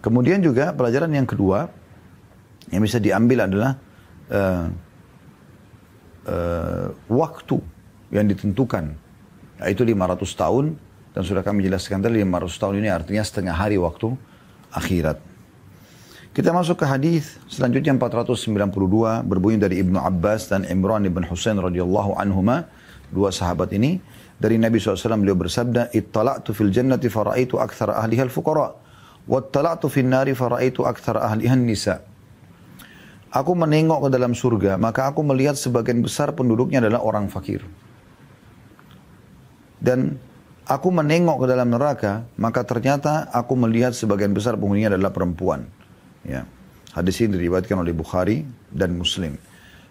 [0.00, 1.68] Kemudian juga pelajaran yang kedua
[2.72, 3.76] yang bisa diambil adalah
[4.32, 4.66] uh,
[6.24, 7.60] uh, waktu
[8.16, 8.96] yang ditentukan,
[9.60, 10.64] yaitu 500 tahun
[11.12, 14.16] dan sudah kami jelaskan tadi 500 tahun ini artinya setengah hari waktu
[14.72, 15.31] akhirat.
[16.32, 18.72] Kita masuk ke hadis selanjutnya 492
[19.28, 22.72] berbunyi dari Ibnu Abbas dan Imran ibn Husain radhiyallahu anhuma
[23.12, 24.00] dua sahabat ini.
[24.40, 28.72] Dari Nabi SAW beliau bersabda ittala'tu fil jannati faraitu akthar ahliha al-fuqara
[29.28, 32.00] wattala'tu fil nari faraitu akthar ahliha nisa.
[33.28, 37.60] Aku menengok ke dalam surga maka aku melihat sebagian besar penduduknya adalah orang fakir.
[39.84, 40.16] Dan
[40.62, 45.66] Aku menengok ke dalam neraka, maka ternyata aku melihat sebagian besar penghuninya adalah perempuan.
[46.26, 46.46] Ya.
[46.92, 49.40] Hadis ini diriwayatkan oleh Bukhari dan Muslim.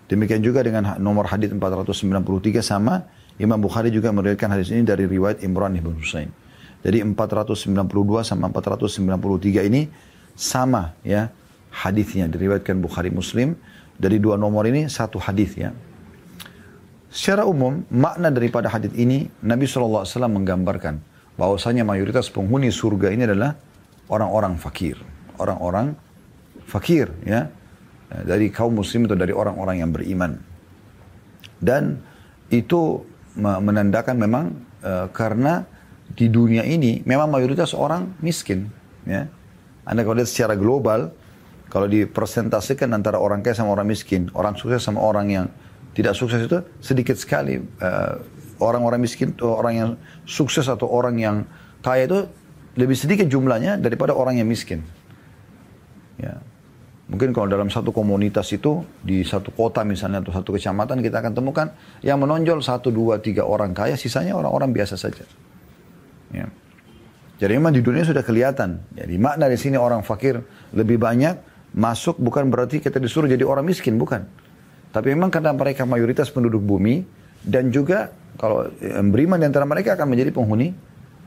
[0.06, 3.08] Demikian juga dengan nomor hadis 493 sama
[3.42, 6.30] Imam Bukhari juga meriwayatkan hadis ini dari riwayat Imran ibn Husain.
[6.86, 9.90] Jadi 492 sama 493 ini
[10.38, 11.34] sama ya
[11.74, 13.58] hadisnya diriwayatkan Bukhari Muslim
[13.98, 15.74] dari dua nomor ini satu hadis ya.
[17.12, 21.04] Secara umum, makna daripada hadis ini, Nabi SAW menggambarkan
[21.36, 23.60] bahwasanya mayoritas penghuni surga ini adalah
[24.08, 24.96] orang-orang fakir.
[25.36, 25.92] Orang-orang
[26.66, 27.50] fakir, ya.
[28.12, 30.36] Dari kaum muslim atau dari orang-orang yang beriman.
[31.62, 32.04] Dan
[32.52, 33.08] itu
[33.40, 34.46] menandakan memang
[34.84, 35.64] uh, karena
[36.12, 38.68] di dunia ini memang mayoritas orang miskin.
[39.08, 39.32] Ya.
[39.88, 41.16] Anda kalau lihat secara global,
[41.72, 45.46] kalau dipresentasikan antara orang kaya sama orang miskin, orang sukses sama orang yang
[45.96, 47.64] tidak sukses itu sedikit sekali.
[47.80, 48.20] Uh,
[48.60, 49.90] orang-orang miskin, orang yang
[50.28, 51.36] sukses atau orang yang
[51.80, 52.20] kaya itu
[52.76, 54.84] lebih sedikit jumlahnya daripada orang yang miskin.
[56.20, 56.44] Ya.
[57.12, 61.36] Mungkin kalau dalam satu komunitas itu, di satu kota misalnya, atau satu kecamatan, kita akan
[61.36, 61.68] temukan
[62.00, 65.28] yang menonjol satu, dua, tiga orang kaya, sisanya orang-orang biasa saja.
[66.32, 66.48] Ya.
[67.36, 68.80] Jadi memang di dunia sudah kelihatan.
[68.96, 70.40] Jadi makna di sini orang fakir
[70.72, 71.36] lebih banyak,
[71.76, 74.24] masuk bukan berarti kita disuruh jadi orang miskin, bukan.
[74.96, 77.04] Tapi memang karena mereka mayoritas penduduk bumi,
[77.44, 78.72] dan juga kalau
[79.12, 80.72] beriman di antara mereka akan menjadi penghuni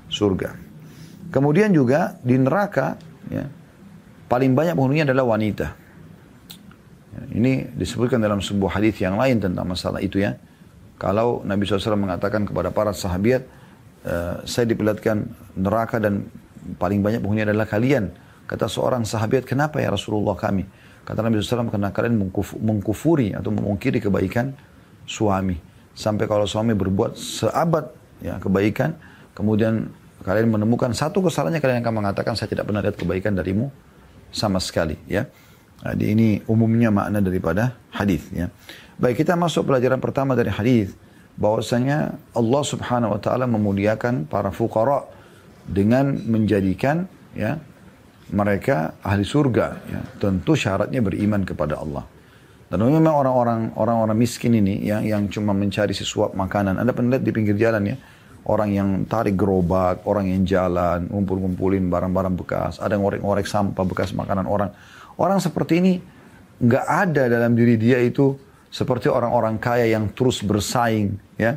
[0.08, 0.56] surga.
[1.28, 2.96] Kemudian juga di neraka,
[3.28, 3.44] ya,
[4.34, 5.66] paling banyak penghuninya adalah wanita.
[7.30, 10.34] Ini disebutkan dalam sebuah hadis yang lain tentang masalah itu ya.
[10.98, 13.46] Kalau Nabi SAW mengatakan kepada para sahabat,
[14.02, 15.22] uh, saya diperlihatkan
[15.54, 16.26] neraka dan
[16.82, 18.10] paling banyak penghuni adalah kalian.
[18.50, 20.66] Kata seorang sahabat, kenapa ya Rasulullah kami?
[21.06, 22.18] Kata Nabi SAW, karena kalian
[22.58, 24.50] mengkufuri atau memungkiri kebaikan
[25.06, 25.54] suami.
[25.94, 27.86] Sampai kalau suami berbuat seabad
[28.18, 28.98] ya kebaikan,
[29.30, 29.94] kemudian
[30.26, 33.70] kalian menemukan satu kesalahannya, kalian akan mengatakan, saya tidak pernah lihat kebaikan darimu
[34.34, 35.30] sama sekali ya.
[35.84, 38.50] Jadi ini umumnya makna daripada hadis ya.
[38.98, 40.90] Baik kita masuk pelajaran pertama dari hadis
[41.38, 45.06] bahwasanya Allah Subhanahu wa taala memuliakan para fuqara
[45.64, 47.62] dengan menjadikan ya
[48.32, 50.00] mereka ahli surga ya.
[50.18, 52.04] Tentu syaratnya beriman kepada Allah.
[52.70, 56.80] Dan memang orang-orang orang-orang miskin ini yang yang cuma mencari sesuap makanan.
[56.80, 57.96] Anda pernah lihat di pinggir jalan ya,
[58.44, 64.44] orang yang tarik gerobak, orang yang jalan, ngumpul-ngumpulin barang-barang bekas, ada ngorek-ngorek sampah bekas makanan
[64.44, 64.70] orang.
[65.16, 65.94] Orang seperti ini
[66.60, 68.36] nggak ada dalam diri dia itu
[68.68, 71.54] seperti orang-orang kaya yang terus bersaing, ya,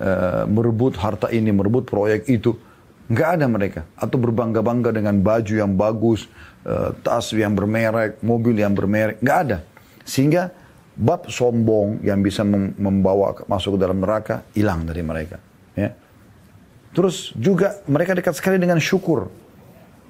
[0.00, 0.10] e,
[0.48, 2.56] merebut harta ini, merebut proyek itu.
[3.12, 3.80] Nggak ada mereka.
[4.00, 6.24] Atau berbangga-bangga dengan baju yang bagus,
[6.64, 9.20] e, tas yang bermerek, mobil yang bermerek.
[9.20, 9.58] Nggak ada.
[10.08, 10.48] Sehingga
[10.96, 15.51] bab sombong yang bisa membawa masuk ke dalam neraka hilang dari mereka.
[15.78, 15.96] Ya.
[16.92, 19.32] Terus juga mereka dekat sekali dengan syukur.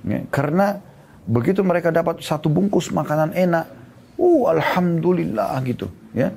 [0.03, 0.27] Ya.
[0.29, 0.83] Karena
[1.27, 3.71] begitu mereka dapat satu bungkus makanan enak,
[4.19, 5.91] uh alhamdulillah gitu.
[6.13, 6.35] Ya.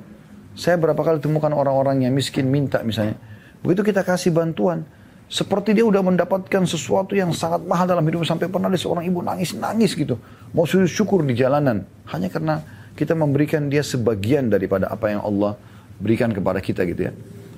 [0.56, 3.20] Saya berapa kali temukan orang-orang yang miskin minta misalnya.
[3.60, 4.86] Begitu kita kasih bantuan,
[5.26, 9.20] seperti dia udah mendapatkan sesuatu yang sangat mahal dalam hidup sampai pernah ada seorang ibu
[9.20, 10.16] nangis-nangis gitu.
[10.54, 11.82] Mau sujud syukur di jalanan.
[12.06, 12.62] Hanya karena
[12.94, 15.58] kita memberikan dia sebagian daripada apa yang Allah
[15.98, 17.12] berikan kepada kita gitu ya.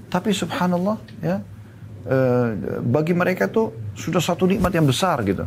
[0.08, 1.44] Tapi subhanallah ya,
[2.08, 2.48] Eh,
[2.88, 5.44] bagi mereka tuh sudah satu nikmat yang besar gitu.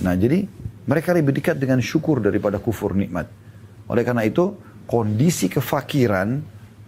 [0.00, 0.48] Nah jadi
[0.88, 3.28] mereka lebih dekat dengan syukur daripada kufur nikmat.
[3.92, 4.56] Oleh karena itu
[4.88, 6.40] kondisi kefakiran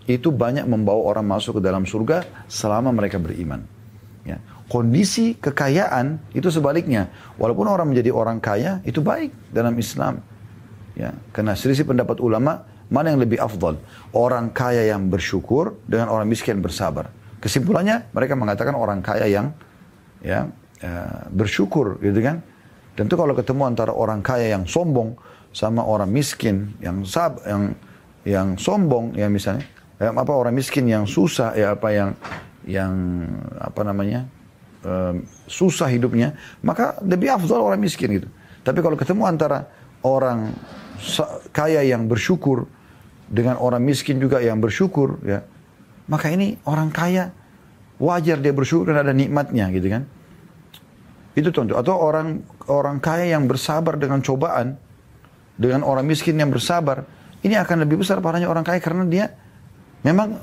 [0.08, 3.60] itu banyak membawa orang masuk ke dalam surga selama mereka beriman.
[4.24, 4.40] Ya.
[4.72, 7.12] Kondisi kekayaan itu sebaliknya.
[7.36, 10.24] Walaupun orang menjadi orang kaya itu baik dalam Islam.
[10.96, 13.76] Ya, karena selisih pendapat ulama mana yang lebih afdal?
[14.16, 17.12] Orang kaya yang bersyukur dengan orang miskin bersabar.
[17.44, 19.52] Kesimpulannya mereka mengatakan orang kaya yang
[20.24, 20.48] ya
[20.80, 22.40] uh, bersyukur gitu kan.
[22.96, 25.12] Tentu kalau ketemu antara orang kaya yang sombong
[25.52, 27.76] sama orang miskin yang sab yang
[28.24, 29.68] yang sombong ya misalnya
[30.00, 32.10] ya, apa orang miskin yang susah ya apa yang
[32.64, 32.92] yang
[33.60, 34.24] apa namanya
[34.88, 35.12] uh,
[35.44, 36.32] susah hidupnya
[36.64, 38.28] maka lebih afdal orang miskin gitu.
[38.64, 39.68] Tapi kalau ketemu antara
[40.00, 40.56] orang
[41.52, 42.64] kaya yang bersyukur
[43.28, 45.44] dengan orang miskin juga yang bersyukur ya
[46.10, 47.32] maka ini orang kaya
[48.00, 50.02] wajar dia bersyukur karena ada nikmatnya gitu kan.
[51.34, 51.74] Itu contoh.
[51.78, 54.78] Atau orang orang kaya yang bersabar dengan cobaan
[55.54, 57.06] dengan orang miskin yang bersabar,
[57.46, 59.30] ini akan lebih besar pahalanya orang kaya karena dia
[60.02, 60.42] memang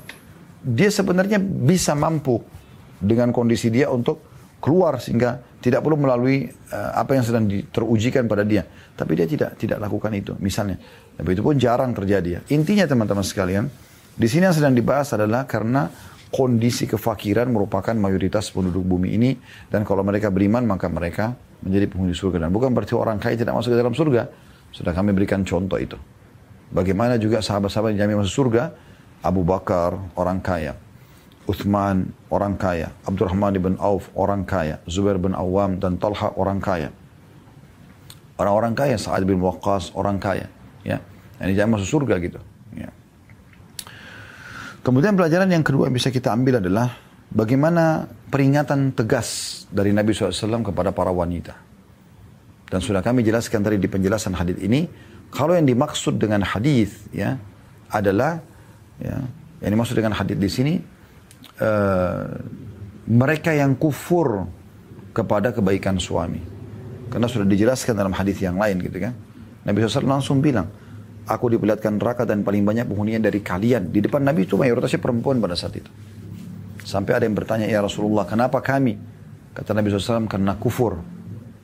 [0.64, 2.40] dia sebenarnya bisa mampu
[3.02, 4.22] dengan kondisi dia untuk
[4.62, 8.62] keluar sehingga tidak perlu melalui uh, apa yang sedang terujikan pada dia.
[8.94, 10.78] Tapi dia tidak tidak lakukan itu misalnya.
[11.18, 12.40] Tapi itu pun jarang terjadi ya.
[12.54, 13.66] Intinya teman-teman sekalian,
[14.12, 15.88] di sini yang sedang dibahas adalah karena
[16.32, 19.30] kondisi kefakiran merupakan mayoritas penduduk bumi ini.
[19.68, 22.48] Dan kalau mereka beriman, maka mereka menjadi penghuni surga.
[22.48, 24.28] Dan bukan berarti orang kaya tidak masuk ke dalam surga.
[24.72, 26.00] Sudah kami berikan contoh itu.
[26.72, 28.72] Bagaimana juga sahabat-sahabat yang jamin masuk surga.
[29.22, 30.74] Abu Bakar, orang kaya.
[31.44, 32.90] Uthman, orang kaya.
[33.04, 34.80] Abdurrahman bin Auf, orang kaya.
[34.88, 36.90] Zubair bin Awam dan Talha, orang kaya.
[38.40, 40.48] Orang-orang kaya, Sa'ad bin Waqqas, orang kaya.
[40.82, 40.98] Ya.
[41.38, 42.40] Ini jangan masuk surga gitu.
[44.82, 46.90] Kemudian pelajaran yang kedua yang bisa kita ambil adalah
[47.30, 51.54] bagaimana peringatan tegas dari Nabi SAW kepada para wanita.
[52.66, 54.88] Dan sudah kami jelaskan tadi di penjelasan hadis ini,
[55.30, 57.38] kalau yang dimaksud dengan hadis ya
[57.94, 58.42] adalah
[58.98, 59.22] ya,
[59.62, 60.74] yang dimaksud dengan hadis di sini
[61.62, 62.26] uh,
[63.06, 64.50] mereka yang kufur
[65.14, 66.42] kepada kebaikan suami.
[67.12, 69.12] Karena sudah dijelaskan dalam hadis yang lain gitu kan.
[69.62, 70.66] Nabi SAW langsung bilang,
[71.32, 73.88] Aku diperlihatkan neraka dan paling banyak penghuninya dari kalian.
[73.88, 75.88] Di depan Nabi itu mayoritasnya perempuan pada saat itu.
[76.84, 79.00] Sampai ada yang bertanya, ya Rasulullah, kenapa kami?
[79.56, 81.00] Kata Nabi SAW, karena kufur.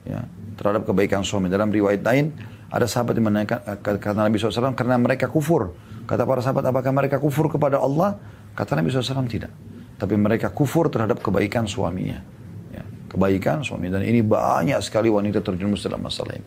[0.08, 0.24] Ya,
[0.56, 1.52] terhadap kebaikan suami.
[1.52, 2.32] Dalam riwayat lain,
[2.68, 5.72] Ada sahabat yang menanyakan, eh, kata Nabi SAW, karena mereka kufur.
[6.04, 8.20] Kata para sahabat, apakah mereka kufur kepada Allah?
[8.52, 9.48] Kata Nabi SAW, tidak.
[9.96, 12.20] Tapi mereka kufur terhadap kebaikan suaminya.
[12.68, 13.88] Ya, kebaikan suami.
[13.88, 16.44] Dan ini banyak sekali wanita terjerumus dalam masalah ini.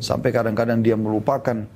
[0.00, 1.68] Sampai kadang-kadang dia melupakan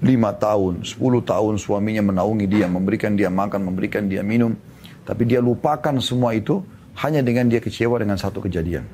[0.00, 4.56] lima tahun, sepuluh tahun suaminya menaungi dia, memberikan dia makan, memberikan dia minum.
[5.04, 6.64] Tapi dia lupakan semua itu
[7.00, 8.84] hanya dengan dia kecewa dengan satu kejadian.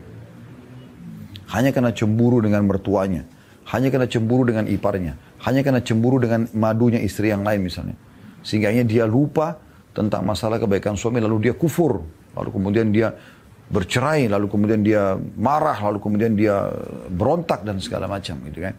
[1.46, 3.22] Hanya karena cemburu dengan mertuanya
[3.66, 7.98] hanya karena cemburu dengan iparnya, hanya karena cemburu dengan madunya istri yang lain misalnya.
[8.46, 9.58] Sehingga dia lupa
[9.90, 11.98] tentang masalah kebaikan suami, lalu dia kufur,
[12.38, 13.10] lalu kemudian dia
[13.66, 16.70] bercerai, lalu kemudian dia marah, lalu kemudian dia
[17.10, 18.74] berontak dan segala macam gitu kan.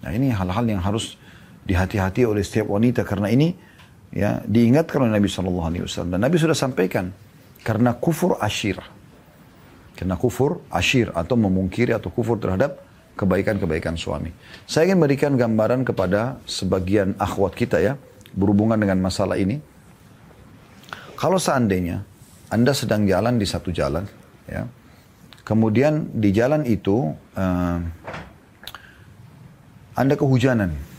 [0.00, 1.20] Nah ini hal-hal yang harus
[1.62, 3.54] dihati-hati oleh setiap wanita karena ini
[4.12, 7.14] ya diingatkan oleh Nabi Shallallahu Alaihi Wasallam dan Nabi sudah sampaikan
[7.62, 8.82] karena kufur asyir,
[9.94, 12.82] karena kufur asyir atau memungkiri atau kufur terhadap
[13.14, 14.34] kebaikan-kebaikan suami.
[14.66, 17.94] Saya ingin berikan gambaran kepada sebagian akhwat kita ya,
[18.34, 19.62] berhubungan dengan masalah ini.
[21.14, 22.02] Kalau seandainya
[22.50, 24.02] Anda sedang jalan di satu jalan,
[24.50, 24.66] ya,
[25.46, 27.78] kemudian di jalan itu uh,
[29.94, 30.91] Anda kehujanan.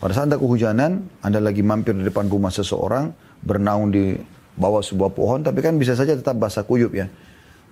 [0.00, 3.12] Pada saat Anda kehujanan, Anda lagi mampir di depan rumah seseorang,
[3.44, 4.16] bernaung di
[4.56, 7.04] bawah sebuah pohon, tapi kan bisa saja tetap basah kuyup ya.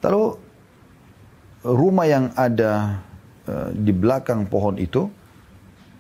[0.05, 0.37] Lalu
[1.64, 3.01] rumah yang ada
[3.49, 5.09] uh, di belakang pohon itu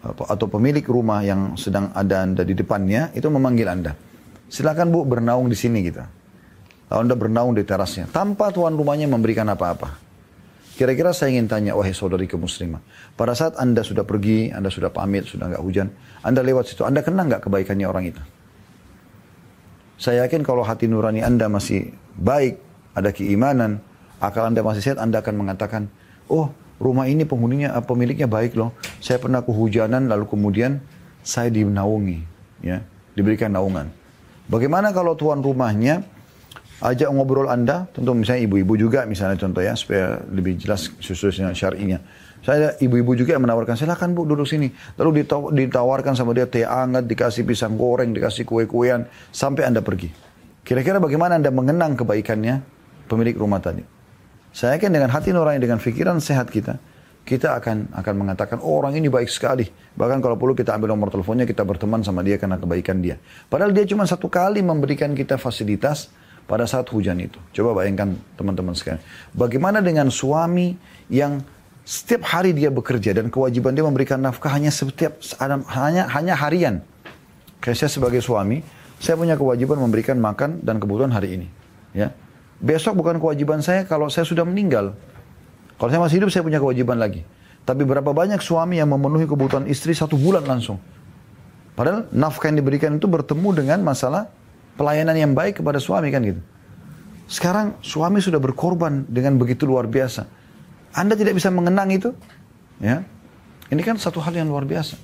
[0.04, 3.92] atau pemilik rumah yang sedang ada anda di depannya itu memanggil anda.
[4.48, 6.04] Silakan bu bernaung di sini kita.
[6.92, 10.07] Lalu anda bernaung di terasnya tanpa tuan rumahnya memberikan apa-apa.
[10.78, 12.78] Kira-kira saya ingin tanya, wahai saudari muslimah.
[13.18, 15.90] Pada saat anda sudah pergi, anda sudah pamit, sudah nggak hujan,
[16.22, 18.22] anda lewat situ, anda kenal nggak kebaikannya orang itu?
[19.98, 22.62] Saya yakin kalau hati nurani anda masih baik,
[22.94, 23.82] ada keimanan,
[24.22, 25.90] akal Anda masih sehat, Anda akan mengatakan,
[26.30, 28.74] oh rumah ini penghuninya, eh, pemiliknya baik loh.
[29.02, 30.82] Saya pernah kehujanan lalu kemudian
[31.22, 32.22] saya dinaungi,
[32.62, 32.82] ya,
[33.14, 33.90] diberikan naungan.
[34.48, 36.06] Bagaimana kalau tuan rumahnya
[36.78, 41.98] ajak ngobrol Anda, tentu misalnya ibu-ibu juga misalnya contoh ya, supaya lebih jelas khususnya syar'inya.
[42.38, 44.70] Saya ibu-ibu juga yang menawarkan, silakan bu duduk sini.
[44.94, 50.14] Lalu ditawarkan sama dia teh hangat, dikasih pisang goreng, dikasih kue-kuean, sampai Anda pergi.
[50.62, 52.62] Kira-kira bagaimana Anda mengenang kebaikannya
[53.10, 53.82] pemilik rumah tadi?
[54.54, 56.78] Saya yakin dengan hati nurani, dengan pikiran sehat kita,
[57.26, 59.68] kita akan akan mengatakan oh, orang ini baik sekali.
[59.68, 63.18] Bahkan kalau perlu kita ambil nomor teleponnya, kita berteman sama dia karena kebaikan dia.
[63.50, 66.08] Padahal dia cuma satu kali memberikan kita fasilitas
[66.48, 67.36] pada saat hujan itu.
[67.52, 69.04] Coba bayangkan teman-teman sekalian.
[69.36, 70.74] Bagaimana dengan suami
[71.12, 71.44] yang
[71.84, 75.20] setiap hari dia bekerja dan kewajiban dia memberikan nafkah hanya setiap
[75.76, 76.80] hanya hanya harian.
[77.60, 78.64] Kayak saya sebagai suami,
[78.96, 81.48] saya punya kewajiban memberikan makan dan kebutuhan hari ini.
[81.92, 82.12] Ya,
[82.58, 84.98] Besok bukan kewajiban saya kalau saya sudah meninggal.
[85.78, 87.22] Kalau saya masih hidup saya punya kewajiban lagi.
[87.62, 90.82] Tapi berapa banyak suami yang memenuhi kebutuhan istri satu bulan langsung.
[91.78, 94.26] Padahal nafkah yang diberikan itu bertemu dengan masalah
[94.78, 96.40] pelayanan yang baik kepada suami kan gitu.
[97.28, 100.24] Sekarang suami sudah berkorban dengan begitu luar biasa.
[100.96, 102.14] Anda tidak bisa mengenang itu?
[102.80, 103.04] Ya.
[103.68, 104.96] Ini kan satu hal yang luar biasa.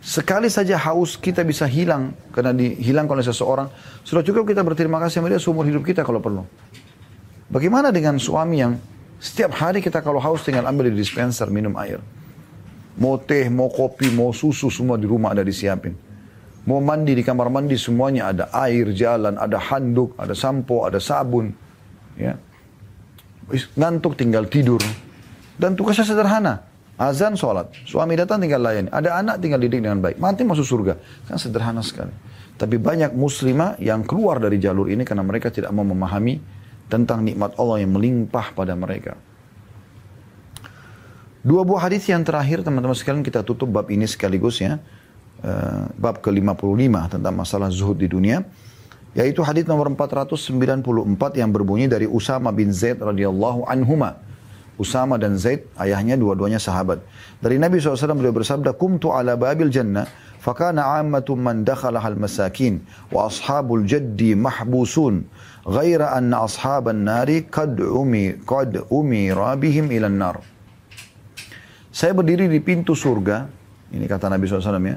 [0.00, 3.68] Sekali saja haus kita bisa hilang karena dihilang oleh seseorang,
[4.02, 6.42] sudah cukup kita berterima kasih sama dia seumur hidup kita kalau perlu.
[7.52, 8.80] Bagaimana dengan suami yang
[9.20, 12.00] setiap hari kita kalau haus tinggal ambil di dispenser minum air.
[12.96, 16.09] Mau teh, mau kopi, mau susu semua di rumah ada disiapin.
[16.68, 21.52] Mau mandi di kamar mandi semuanya ada air jalan, ada handuk, ada sampo, ada sabun.
[22.20, 22.36] Ya.
[23.76, 24.80] Ngantuk tinggal tidur.
[25.56, 26.68] Dan tugasnya sederhana.
[27.00, 27.72] Azan sholat.
[27.88, 28.92] Suami datang tinggal layani.
[28.92, 30.20] Ada anak tinggal didik dengan baik.
[30.20, 31.00] Mati masuk surga.
[31.24, 32.12] Kan sederhana sekali.
[32.60, 36.44] Tapi banyak muslimah yang keluar dari jalur ini karena mereka tidak mau memahami
[36.92, 39.16] tentang nikmat Allah yang melimpah pada mereka.
[41.40, 44.76] Dua buah hadis yang terakhir teman-teman sekalian kita tutup bab ini sekaligus ya.
[45.40, 48.44] Uh, bab ke-55 tentang masalah zuhud di dunia.
[49.16, 54.20] Yaitu hadis nomor 494 yang berbunyi dari Usama bin Zaid radhiyallahu anhuma.
[54.80, 57.04] Usama dan Zaid, ayahnya dua-duanya sahabat.
[57.36, 60.08] Dari Nabi SAW beliau bersabda, Kumtu ala babil jannah,
[60.40, 62.80] fakana ammatum man dakhala hal masakin,
[63.12, 65.28] wa ashabul jaddi mahbusun,
[65.68, 70.36] ghaira anna ashaban nari qad umi, qad umira bihim ilan nar.
[71.92, 73.52] Saya berdiri di pintu surga,
[73.92, 74.96] ini kata Nabi SAW ya,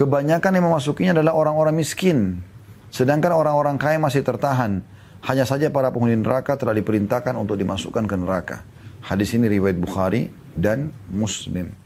[0.00, 2.40] kebanyakan yang memasukinya adalah orang-orang miskin,
[2.88, 4.80] sedangkan orang-orang kaya masih tertahan.
[5.20, 8.64] Hanya saja para penghuni neraka telah diperintahkan untuk dimasukkan ke neraka.
[9.04, 11.76] Hadis ini riwayat Bukhari dan Muslim.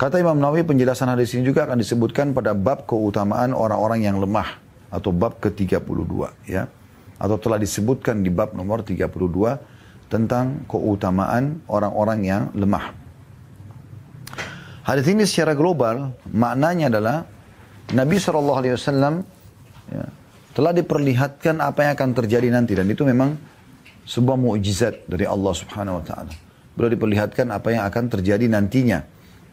[0.00, 4.56] Kata Imam Nawawi penjelasan hadis ini juga akan disebutkan pada bab keutamaan orang-orang yang lemah
[4.88, 6.72] atau bab ke-32 ya.
[7.20, 9.04] Atau telah disebutkan di bab nomor 32
[10.08, 13.07] tentang keutamaan orang-orang yang lemah.
[14.88, 17.28] Hadis ini secara global maknanya adalah
[17.92, 19.20] Nabi SAW
[19.92, 20.06] ya,
[20.56, 23.36] telah diperlihatkan apa yang akan terjadi nanti dan itu memang
[24.08, 26.32] sebuah mukjizat dari Allah Subhanahu wa taala.
[26.72, 29.04] Beliau diperlihatkan apa yang akan terjadi nantinya.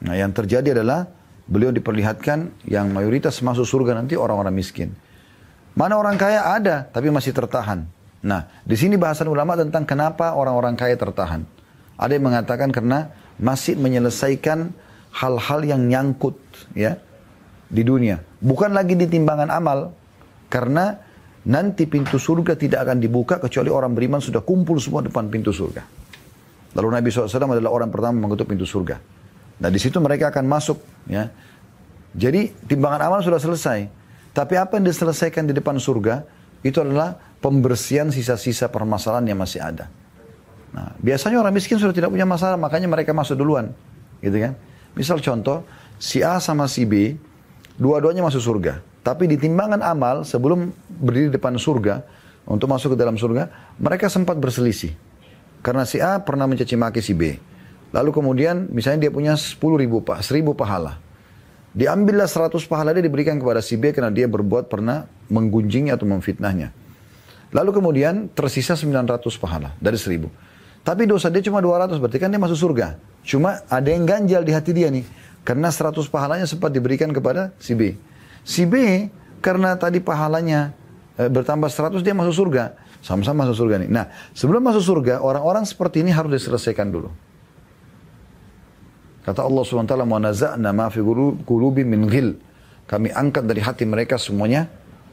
[0.07, 1.03] Nah, yang terjadi adalah
[1.51, 4.95] beliau diperlihatkan yang mayoritas masuk surga nanti orang-orang miskin.
[5.75, 7.83] Mana orang kaya ada tapi masih tertahan.
[8.23, 11.43] Nah, di sini bahasan ulama tentang kenapa orang-orang kaya tertahan.
[11.99, 14.71] Ada yang mengatakan karena masih menyelesaikan
[15.15, 16.35] hal-hal yang nyangkut
[16.75, 16.99] ya
[17.71, 18.19] di dunia.
[18.43, 19.95] Bukan lagi di timbangan amal
[20.51, 20.99] karena
[21.47, 25.83] nanti pintu surga tidak akan dibuka kecuali orang beriman sudah kumpul semua depan pintu surga.
[26.75, 28.99] Lalu Nabi SAW adalah orang pertama mengetuk pintu surga.
[29.55, 31.31] Nah di situ mereka akan masuk ya.
[32.15, 33.87] Jadi timbangan amal sudah selesai.
[34.35, 36.27] Tapi apa yang diselesaikan di depan surga
[36.59, 39.87] itu adalah pembersihan sisa-sisa permasalahan yang masih ada.
[40.75, 43.71] Nah, biasanya orang miskin sudah tidak punya masalah, makanya mereka masuk duluan.
[44.19, 44.59] Gitu kan?
[44.95, 45.67] Misal contoh,
[45.99, 47.19] si A sama si B,
[47.75, 48.79] dua-duanya masuk surga.
[49.05, 52.01] Tapi di timbangan amal, sebelum berdiri di depan surga,
[52.47, 54.95] untuk masuk ke dalam surga, mereka sempat berselisih.
[55.61, 57.37] Karena si A pernah mencaci maki si B.
[57.93, 60.97] Lalu kemudian, misalnya dia punya 10 ribu, 1000 pahala.
[61.75, 66.71] Diambillah 100 pahala dia diberikan kepada si B karena dia berbuat pernah menggunjingnya atau memfitnahnya.
[67.51, 70.44] Lalu kemudian tersisa 900 pahala dari 1000.
[70.84, 72.96] Tapi dosa dia cuma 200, berarti kan dia masuk surga.
[73.20, 75.04] Cuma ada yang ganjal di hati dia nih.
[75.44, 77.96] Karena 100 pahalanya sempat diberikan kepada si B.
[78.44, 79.06] Si B
[79.44, 80.72] karena tadi pahalanya
[81.16, 82.76] e, bertambah 100 dia masuk surga.
[83.00, 83.88] Sama-sama masuk surga nih.
[83.88, 87.08] Nah sebelum masuk surga orang-orang seperti ini harus diselesaikan dulu.
[89.20, 91.04] Kata Allah SWT, وَنَزَعْنَا مَا فِي
[91.44, 92.40] قُلُوبِ min ghil.
[92.88, 94.66] Kami angkat dari hati mereka semuanya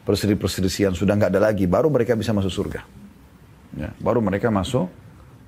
[0.07, 1.67] perselisihan sudah nggak ada lagi.
[1.67, 2.87] Baru mereka bisa masuk surga.
[3.75, 4.87] Ya, baru mereka masuk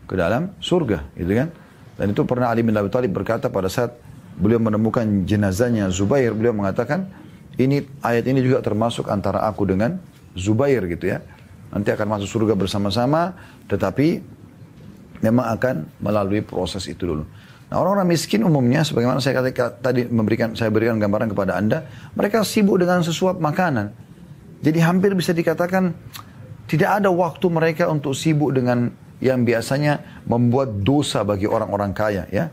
[0.04, 1.48] ke dalam surga, gitu kan?
[1.94, 3.94] Dan itu pernah Ali bin Abi Thalib berkata pada saat
[4.34, 7.06] beliau menemukan jenazahnya Zubair, beliau mengatakan,
[7.54, 10.02] ini ayat ini juga termasuk antara aku dengan
[10.34, 11.22] Zubair gitu ya.
[11.70, 13.34] Nanti akan masuk surga bersama-sama,
[13.70, 14.22] tetapi
[15.22, 17.24] memang akan melalui proses itu dulu.
[17.70, 21.86] Nah orang-orang miskin umumnya, sebagaimana saya kata tadi memberikan saya berikan gambaran kepada anda,
[22.18, 23.94] mereka sibuk dengan sesuap makanan.
[24.62, 25.94] Jadi hampir bisa dikatakan
[26.66, 28.90] tidak ada waktu mereka untuk sibuk dengan
[29.22, 32.50] yang biasanya membuat dosa bagi orang-orang kaya ya.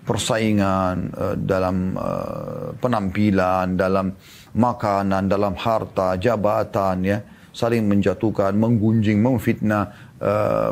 [0.00, 4.16] Persaingan uh, dalam uh, penampilan dalam
[4.56, 7.18] makanan dalam harta jabatan ya.
[7.50, 10.70] Saling menjatuhkan menggunjing memfitnah uh,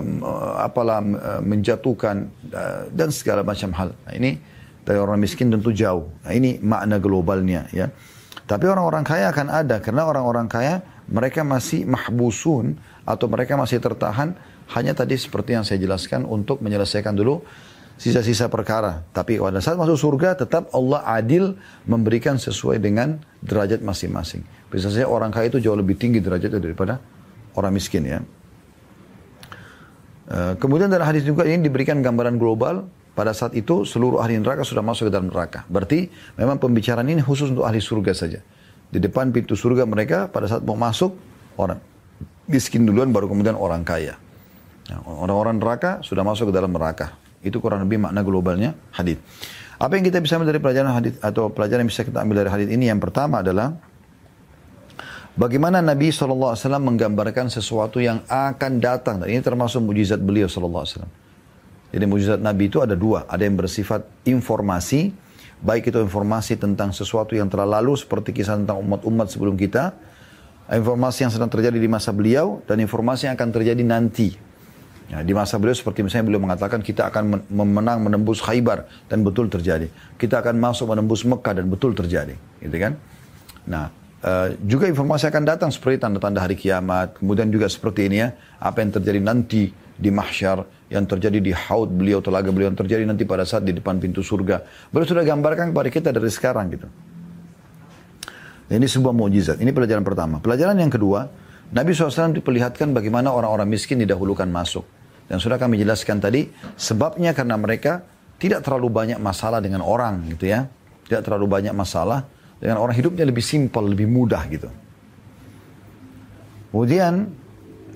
[0.63, 3.91] apalah uh, menjatuhkan uh, dan segala macam hal.
[4.07, 4.39] Nah, ini
[4.87, 6.09] dari orang miskin tentu jauh.
[6.25, 7.91] Nah, ini makna globalnya ya.
[8.49, 14.33] Tapi orang-orang kaya akan ada karena orang-orang kaya mereka masih mahbusun atau mereka masih tertahan
[14.77, 17.41] hanya tadi seperti yang saya jelaskan untuk menyelesaikan dulu
[17.99, 19.03] sisa-sisa perkara.
[19.11, 21.57] Tapi pada saat masuk surga tetap Allah adil
[21.89, 24.45] memberikan sesuai dengan derajat masing-masing.
[24.69, 27.01] Bisa saja orang kaya itu jauh lebih tinggi derajatnya daripada
[27.57, 28.21] orang miskin ya.
[30.29, 32.85] Eh, kemudian dalam hadis juga ini diberikan gambaran global
[33.17, 35.65] pada saat itu seluruh ahli neraka sudah masuk ke dalam neraka.
[35.67, 38.45] Berarti memang pembicaraan ini khusus untuk ahli surga saja.
[38.89, 41.17] Di depan pintu surga mereka pada saat mau masuk
[41.57, 41.81] orang
[42.49, 44.17] miskin duluan baru kemudian orang kaya.
[44.89, 47.13] Ya, orang-orang neraka sudah masuk ke dalam neraka.
[47.45, 49.21] Itu kurang lebih makna globalnya hadis.
[49.79, 52.51] Apa yang kita bisa ambil dari pelajaran hadis atau pelajaran yang bisa kita ambil dari
[52.51, 53.79] hadis ini yang pertama adalah
[55.39, 59.23] bagaimana Nabi SAW menggambarkan sesuatu yang akan datang.
[59.23, 61.07] Dan ini termasuk mujizat beliau SAW.
[61.95, 63.29] Jadi mujizat Nabi itu ada dua.
[63.29, 65.13] Ada yang bersifat informasi,
[65.63, 69.95] baik itu informasi tentang sesuatu yang telah lalu seperti kisah tentang umat-umat sebelum kita,
[70.73, 74.48] informasi yang sedang terjadi di masa beliau, dan informasi yang akan terjadi nanti
[75.09, 79.49] Ya, di masa beliau seperti misalnya beliau mengatakan kita akan memenang menembus Khaybar dan betul
[79.49, 79.89] terjadi.
[80.21, 82.93] Kita akan masuk menembus Mekah dan betul terjadi, gitu kan?
[83.65, 83.89] Nah,
[84.21, 88.85] uh, juga informasi akan datang seperti tanda-tanda hari kiamat, kemudian juga seperti ini ya, apa
[88.85, 93.25] yang terjadi nanti di mahsyar, yang terjadi di haud beliau, telaga beliau, yang terjadi nanti
[93.25, 94.61] pada saat di depan pintu surga.
[94.93, 96.85] Beliau sudah gambarkan kepada kita dari sekarang gitu.
[98.69, 99.57] Ini sebuah mukjizat.
[99.65, 100.45] Ini pelajaran pertama.
[100.45, 101.25] Pelajaran yang kedua,
[101.73, 104.98] Nabi SAW diperlihatkan bagaimana orang-orang miskin didahulukan masuk.
[105.29, 108.01] Dan sudah kami jelaskan tadi, sebabnya karena mereka
[108.41, 110.65] tidak terlalu banyak masalah dengan orang gitu ya.
[111.05, 112.25] Tidak terlalu banyak masalah
[112.57, 114.69] dengan orang hidupnya lebih simpel, lebih mudah gitu.
[116.73, 117.29] Kemudian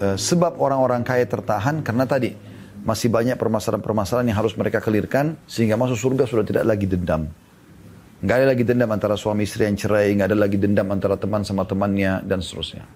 [0.01, 2.33] eh, sebab orang-orang kaya tertahan karena tadi
[2.83, 7.30] masih banyak permasalahan-permasalahan yang harus mereka kelirkan sehingga masuk surga sudah tidak lagi dendam.
[8.22, 11.43] Nggak ada lagi dendam antara suami istri yang cerai, nggak ada lagi dendam antara teman
[11.43, 12.87] sama temannya dan seterusnya.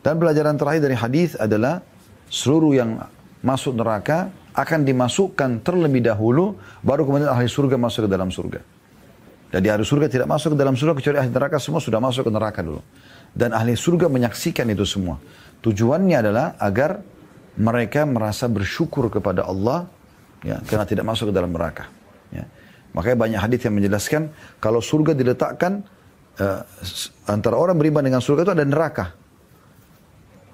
[0.00, 1.84] Dan pelajaran terakhir dari hadis adalah
[2.30, 2.90] seluruh yang
[3.42, 8.60] masuk neraka akan dimasukkan terlebih dahulu, baru kemudian ahli surga masuk ke dalam surga.
[9.52, 12.32] Jadi ahli surga tidak masuk ke dalam surga kecuali ahli neraka semua sudah masuk ke
[12.32, 12.80] neraka dulu.
[13.36, 15.20] Dan ahli surga menyaksikan itu semua.
[15.60, 17.04] Tujuannya adalah agar
[17.56, 19.88] mereka merasa bersyukur kepada Allah
[20.40, 21.88] ya, karena tidak masuk ke dalam neraka.
[22.32, 22.48] Ya.
[22.96, 25.84] Makanya banyak hadis yang menjelaskan kalau surga diletakkan
[26.40, 26.64] uh,
[27.28, 29.12] antara orang beriman dengan surga itu ada neraka.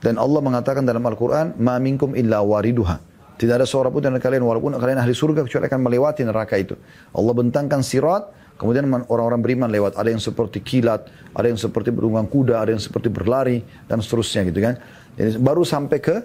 [0.02, 2.98] Dan Allah mengatakan dalam Al-Quran, Ma minkum illa wariduha.
[3.38, 6.74] Tidak ada seorang pun dari kalian, walaupun kalian ahli surga, kecuali akan melewati neraka itu.
[7.14, 9.94] Allah bentangkan sirat, kemudian orang-orang beriman lewat.
[9.94, 14.46] Ada yang seperti kilat, ada yang seperti berunggang kuda, ada yang seperti berlari, dan seterusnya
[14.50, 14.74] gitu kan.
[15.14, 16.16] Jadi baru sampai ke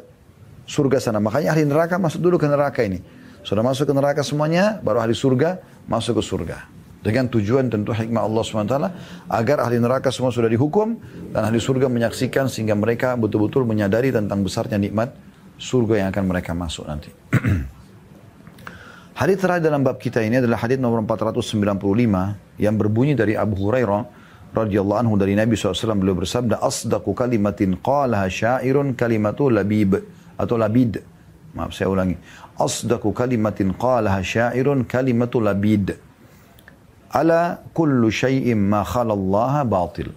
[0.65, 1.21] surga sana.
[1.21, 3.01] Makanya ahli neraka masuk dulu ke neraka ini.
[3.45, 6.76] Sudah masuk ke neraka semuanya, baru ahli surga masuk ke surga.
[6.97, 8.75] Dengan tujuan tentu hikmah Allah SWT
[9.29, 10.97] agar ahli neraka semua sudah dihukum
[11.29, 15.13] dan ahli surga menyaksikan sehingga mereka betul-betul menyadari tentang besarnya nikmat
[15.61, 17.13] surga yang akan mereka masuk nanti.
[19.21, 24.01] hadis terakhir dalam bab kita ini adalah hadis nomor 495 yang berbunyi dari Abu Hurairah
[24.57, 30.01] radhiyallahu anhu dari Nabi SAW beliau bersabda asdaqu kalimatin qalaha syairun kalimatu labib
[30.33, 31.05] atau labid.
[31.53, 32.17] Maaf saya ulangi.
[32.57, 36.06] Asdaqu kalimatin qalaha syairun kalimatu labid
[37.13, 40.11] ala kullu syai'in ma khalallaha batil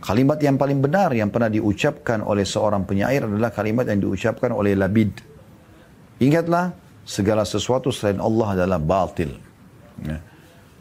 [0.00, 4.72] Kalimat yang paling benar yang pernah diucapkan oleh seorang penyair adalah kalimat yang diucapkan oleh
[4.72, 5.12] Labid.
[6.24, 6.72] Ingatlah,
[7.04, 9.36] segala sesuatu selain Allah adalah batil.
[10.00, 10.24] Ya.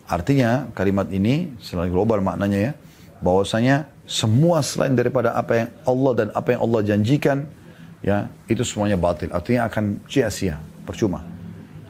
[0.07, 2.73] Artinya kalimat ini selain global maknanya ya,
[3.19, 7.43] bahwasanya semua selain daripada apa yang Allah dan apa yang Allah janjikan,
[7.99, 9.27] ya itu semuanya batil.
[9.35, 11.27] Artinya akan sia-sia, percuma.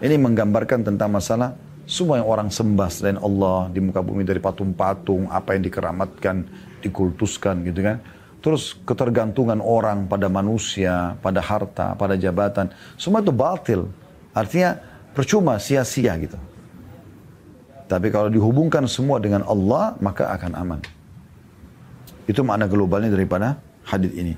[0.02, 1.54] Ini menggambarkan tentang masalah
[1.90, 6.46] semua yang orang sembah selain Allah di muka bumi dari patung-patung, apa yang dikeramatkan,
[6.86, 7.98] dikultuskan gitu kan.
[8.46, 12.70] Terus ketergantungan orang pada manusia, pada harta, pada jabatan.
[12.94, 13.90] Semua itu batil.
[14.38, 14.78] Artinya
[15.18, 16.38] percuma, sia-sia gitu.
[17.90, 20.80] Tapi kalau dihubungkan semua dengan Allah, maka akan aman.
[22.30, 24.38] Itu makna globalnya daripada hadis ini.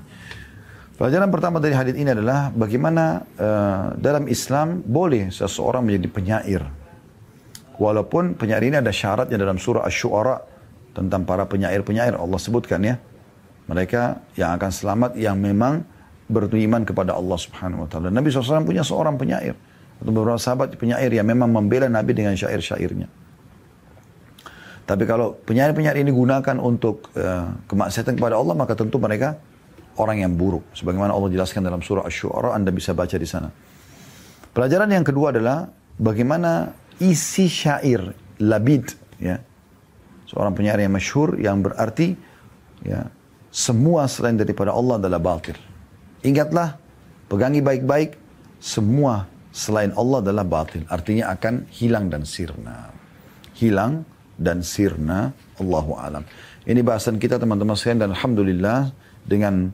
[0.95, 6.80] Pelajaran pertama dari hadis ini adalah bagaimana uh, dalam Islam boleh seseorang menjadi penyair.
[7.81, 10.37] Walaupun penyair ini ada syaratnya dalam surah Ash-Shu'ara
[10.93, 13.01] tentang para penyair-penyair Allah sebutkan ya.
[13.65, 15.81] Mereka yang akan selamat yang memang
[16.29, 18.13] beriman kepada Allah Subhanahu wa taala.
[18.13, 19.57] Nabi SAW punya seorang penyair
[19.97, 23.09] atau beberapa sahabat penyair yang memang membela Nabi dengan syair-syairnya.
[24.85, 29.39] Tapi kalau penyair-penyair ini gunakan untuk uh, kemaksiatan kepada Allah, maka tentu mereka
[29.97, 30.67] orang yang buruk.
[30.77, 33.49] Sebagaimana Allah jelaskan dalam surah Ash-Shu'ara, Anda bisa baca di sana.
[34.51, 39.41] Pelajaran yang kedua adalah bagaimana isi syair labid ya
[40.29, 42.15] seorang penyair yang masyhur yang berarti
[42.85, 43.09] ya
[43.51, 45.59] semua selain daripada Allah adalah batil.
[46.23, 46.79] Ingatlah,
[47.27, 48.15] pegangi baik-baik,
[48.63, 50.87] semua selain Allah adalah batil.
[50.87, 52.95] Artinya akan hilang dan sirna.
[53.59, 54.07] Hilang
[54.39, 56.23] dan sirna Allahu alam.
[56.63, 58.79] Ini bahasan kita teman-teman sekalian dan alhamdulillah
[59.27, 59.69] dengan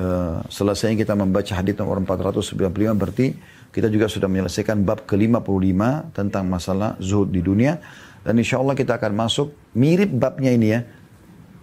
[0.00, 2.56] uh, selesai kita membaca hadis nomor 495
[2.96, 3.36] berarti
[3.78, 7.78] kita juga sudah menyelesaikan bab ke-55 tentang masalah zuhud di dunia.
[8.26, 10.82] Dan insya Allah kita akan masuk mirip babnya ini ya.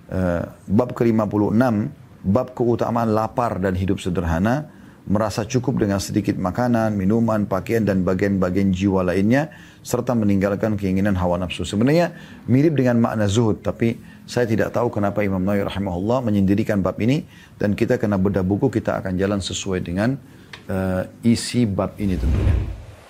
[0.07, 1.59] Uh, bab ke-56,
[2.23, 4.71] bab keutamaan lapar dan hidup sederhana.
[5.11, 9.51] Merasa cukup dengan sedikit makanan, minuman, pakaian, dan bagian-bagian jiwa lainnya.
[9.83, 11.67] Serta meninggalkan keinginan hawa nafsu.
[11.67, 12.15] Sebenarnya
[12.47, 13.59] mirip dengan makna zuhud.
[13.59, 17.27] Tapi saya tidak tahu kenapa Imam Nawawi rahimahullah menyendirikan bab ini.
[17.59, 20.15] Dan kita kena bedah buku, kita akan jalan sesuai dengan
[20.69, 22.55] uh, isi bab ini tentunya.